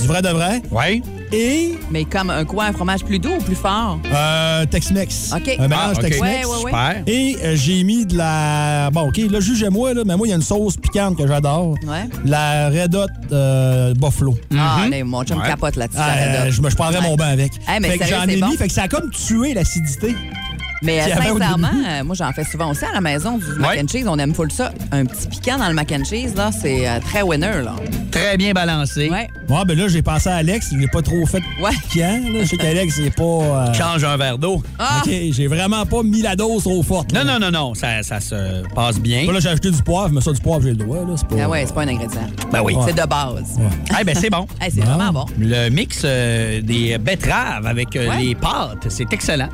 [0.00, 0.62] Du vrai de vrai.
[0.70, 1.02] Oui.
[1.32, 3.98] Et Mais comme un quoi, un fromage plus doux ou plus fort?
[4.12, 5.32] euh, Tex-Mex.
[5.34, 5.56] OK.
[5.60, 6.02] Un mélange Ah.
[6.02, 6.20] Tex-Mex.
[6.20, 6.70] Ouais, ouais, ouais.
[6.70, 7.02] Super.
[7.06, 8.90] Et euh, j'ai mis de la.
[8.92, 11.76] Bon, OK, là, jugez-moi, là, mais moi, il y a une sauce piquante que j'adore.
[11.86, 12.08] Ouais.
[12.24, 14.36] La Red Hot euh, Buffalo.
[14.58, 15.46] Ah, là, mon chum Ouais.
[15.46, 16.00] capote là-dessus.
[16.02, 16.10] Ah,
[16.46, 17.08] euh, je, me, je prendrais Ouais.
[17.08, 17.52] mon bain avec.
[17.68, 18.48] Hey, mais fait que j'en c'est ai bon.
[18.48, 20.14] mis, fait que ça a comme tué l'acidité.
[20.82, 23.82] Mais euh, sincèrement, euh, moi, j'en fais souvent aussi à la maison du mac Ouais.
[23.82, 24.06] and cheese.
[24.08, 24.72] On aime full ça.
[24.92, 27.74] Un petit piquant dans le mac and cheese, là, c'est euh, très winner, là.
[28.10, 29.08] Très bien balancé.
[29.10, 29.28] Ouais.
[29.48, 30.68] Ouais, ben là, j'ai pensé à Alex.
[30.72, 31.70] Je l'ai pas trop fait Ouais.
[31.90, 32.20] piquant.
[32.32, 32.40] Là.
[32.42, 33.22] Je sais qu'Alex, c'est pas.
[33.22, 34.62] euh, Change un verre d'eau.
[34.78, 35.02] Ah!
[35.04, 37.12] OK, j'ai vraiment pas mis la dose trop forte.
[37.12, 37.38] Non, là.
[37.38, 37.74] non, non, non.
[37.74, 39.30] Ça, ça se passe bien.
[39.30, 40.98] Là, j'ai acheté du poivre, mais ça, du poivre, j'ai le droit.
[40.98, 41.14] Là.
[41.16, 41.36] C'est pas...
[41.44, 42.20] Ah ouais, c'est pas un ingrédient.
[42.52, 42.74] Ben oui.
[42.86, 43.58] C'est de base.
[44.00, 44.46] Eh ben, c'est bon.
[44.60, 44.86] Hey, c'est Bon.
[44.94, 45.26] vraiment bon.
[45.38, 48.18] Le mix euh, des betteraves avec euh, Ouais.
[48.22, 49.48] les pâtes, c'est excellent.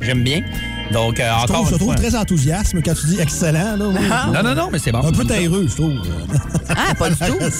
[0.00, 0.40] J'aime bien.
[0.92, 1.94] Donc, euh, Je encore trouve, je trouve fois.
[1.96, 3.76] très enthousiasme quand tu dis excellent.
[3.76, 3.96] Là, oui.
[4.10, 4.30] Ah.
[4.34, 4.98] Non, non, non, mais c'est bon.
[5.06, 5.94] Un peu terreux, je trouve.
[6.68, 7.38] Ah, pas du tout.
[7.40, 7.50] Un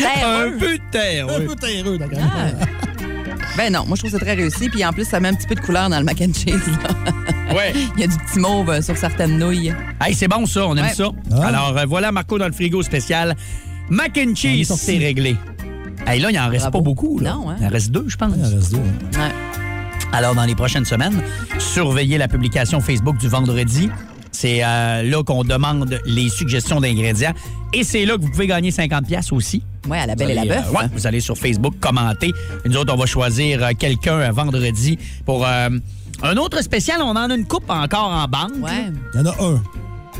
[0.00, 0.56] Terreux.
[0.58, 2.18] peu de terre, Un peu terreux, d'accord.
[2.22, 2.46] Ah.
[3.56, 4.68] Ben non, moi, je trouve ça très réussi.
[4.70, 6.52] Puis en plus, ça met un petit peu de couleur dans le mac and cheese.
[6.82, 6.88] là.
[7.54, 7.74] Ouais.
[7.96, 9.74] Il y a du petit mauve euh, sur certaines nouilles.
[10.00, 10.94] Hey, c'est bon ça, on aime Ouais.
[10.94, 11.10] ça.
[11.32, 11.48] Ah.
[11.48, 13.36] Alors euh, voilà Marco dans le frigo spécial.
[13.90, 15.36] Mac and cheese, c'est réglé.
[16.06, 16.78] Hey, là, il en reste Bravo.
[16.78, 17.18] pas beaucoup.
[17.18, 17.34] Là.
[17.34, 17.56] Non, hein?
[17.60, 18.32] Il en reste deux, je pense.
[18.38, 19.20] Il en reste deux, hein.
[19.20, 19.61] Ouais.
[20.12, 21.22] Alors, dans les prochaines semaines,
[21.58, 23.88] surveillez la publication Facebook du vendredi.
[24.30, 27.32] C'est euh, là qu'on demande les suggestions d'ingrédients.
[27.72, 29.62] Et c'est là que vous pouvez gagner 50$ piastres aussi.
[29.88, 30.66] Ouais, à la belle et la bœuf.
[30.68, 32.32] euh, ouais, vous allez sur Facebook commenter.
[32.66, 35.68] Nous autres, on va choisir euh, quelqu'un vendredi pour euh,
[36.22, 37.00] un autre spécial.
[37.02, 38.52] On en a une coupe encore en banque.
[38.62, 38.90] Ouais.
[39.14, 39.62] Il y en a un.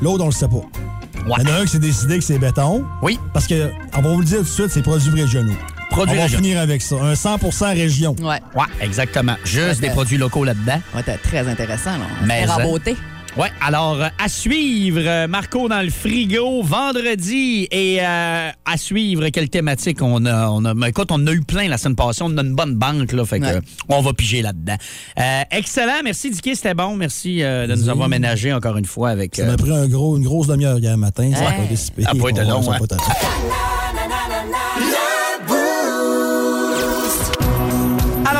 [0.02, 0.54] L'autre, on le sait pas.
[0.56, 1.36] Ouais.
[1.40, 2.84] Il y en a un qui s'est décidé que c'est béton.
[3.02, 5.52] Oui, Parce que, on va vous le dire tout de suite, c'est produits régionaux.
[5.92, 6.96] Produits on va finir avec ça.
[6.96, 7.38] Un 100
[7.74, 8.16] région.
[8.20, 8.40] Ouais.
[8.54, 9.36] Ouais, exactement.
[9.44, 10.80] Juste des produits locaux là-dedans.
[10.94, 12.06] Ouais, t'es très intéressant, là.
[12.24, 12.56] Mais, fait hein.
[12.56, 12.96] raboter.
[13.34, 19.26] Ouais, alors euh, à suivre, euh, Marco dans le frigo vendredi et euh, à suivre
[19.30, 20.50] quelle thématique on a.
[20.50, 22.74] On a écoute, on en a eu plein la semaine passée, on a une bonne
[22.74, 23.52] banque, là, fait que Ouais.
[23.54, 24.76] euh, on va piger là-dedans.
[25.18, 26.94] Euh, excellent, merci Dicky, c'était bon.
[26.94, 29.34] Merci euh, de nous avoir ménagé encore une fois avec.
[29.34, 31.30] Ça m'a pris un gros, une grosse demi-heure hier matin.
[31.34, 32.04] Ça n'a Ouais.
[32.04, 32.60] pas a pas été long,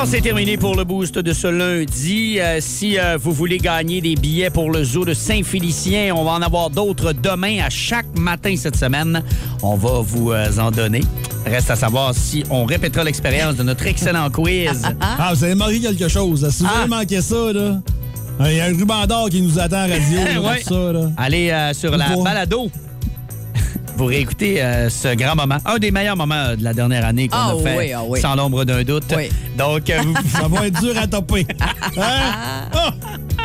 [0.03, 2.41] Alors, c'est terminé pour le boost de ce lundi.
[2.41, 6.33] Euh, si euh, vous voulez gagner des billets pour le zoo de Saint-Félicien, on va
[6.33, 9.23] en avoir d'autres demain à chaque matin cette semaine.
[9.63, 11.03] On va vous euh, en donner.
[11.47, 14.83] Reste à savoir si on répétera l'expérience de notre excellent quiz.
[15.01, 16.43] Ah, vous avez manqué quelque chose.
[16.43, 16.51] là.
[16.51, 16.81] Si vous Ah.
[16.81, 17.81] avez manqué ça, là,
[18.51, 20.19] il y a un ruban d'or qui nous attend à radio.
[20.35, 20.63] là, Ouais.
[20.67, 21.11] pour ça, là.
[21.17, 22.73] Allez euh, sur la balado.
[24.03, 25.59] Pour réécouter euh, ce grand moment.
[25.65, 28.21] Un des meilleurs moments de la dernière année qu'on Ah a fait, oui, ah oui.
[28.21, 29.05] sans l'ombre d'un doute.
[29.17, 29.29] Oui.
[29.57, 31.47] Donc, euh, vous- Ça va être dur à topper.
[31.97, 32.69] Hein?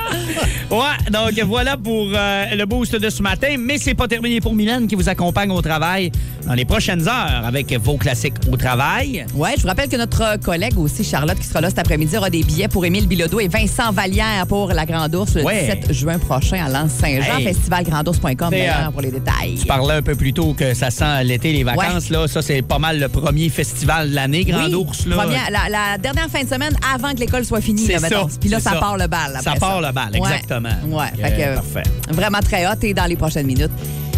[0.69, 3.55] Ouais, donc voilà pour euh, le boost de ce matin.
[3.57, 6.11] Mais c'est pas terminé pour Mylène qui vous accompagne au travail
[6.45, 9.25] dans les prochaines heures avec vos classiques au travail.
[9.33, 12.29] Ouais, je vous rappelle que notre collègue aussi, Charlotte, qui sera là cet après-midi, aura
[12.29, 15.61] des billets pour Émile Bilodeau et Vincent Vallière pour la Grande Ourse le Ouais.
[15.81, 17.37] 17 juin prochain à Lens-Saint-Jean.
[17.37, 17.45] Hey.
[17.45, 19.55] Festivalgrandours.com euh, pour les détails.
[19.59, 22.09] Tu parlais un peu plus tôt que ça sent l'été, les vacances.
[22.09, 25.05] Là, ça, c'est pas mal le premier festival de l'année, Grand Oui, Ours.
[25.05, 25.15] Là.
[25.15, 27.85] première- la, la dernière fin de semaine avant que l'école soit finie.
[27.85, 28.75] C'est là, ça, Puis là, ça, ça.
[28.77, 29.31] part le bal.
[29.35, 30.17] après Ça part le bal, Ouais.
[30.19, 30.69] exactement.
[30.85, 31.83] Ouais, Donc, fait que, euh, parfait.
[32.09, 32.75] Vraiment très hot.
[32.81, 33.71] Et dans les prochaines minutes,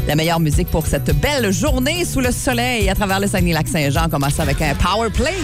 [0.07, 4.05] la meilleure musique pour cette belle journée sous le soleil à travers le Saguenay-Lac-Saint-Jean.
[4.05, 5.35] On commence avec un power play.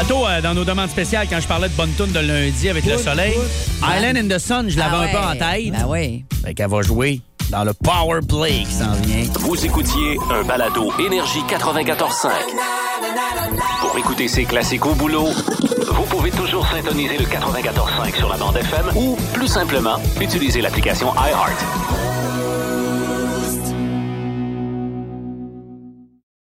[0.00, 2.84] Tantôt, euh, dans nos demandes spéciales, quand je parlais de bonne tune de lundi avec
[2.86, 3.34] le soleil,
[3.82, 5.24] Island in the Sun, je l'avais Ah un peu ouais.
[5.24, 5.72] en tête.
[5.72, 6.24] Ben oui.
[6.44, 7.20] Fait qu'elle va jouer
[7.50, 9.24] dans le Power Play qui s'en vient.
[9.40, 12.28] Vous écoutiez un balado Énergie 94.5.
[13.80, 15.30] Pour écouter ces classiques au boulot,
[15.90, 21.12] vous pouvez toujours syntoniser le 94.5 sur la bande FM ou, plus simplement, utiliser l'application
[21.14, 22.17] iHeart.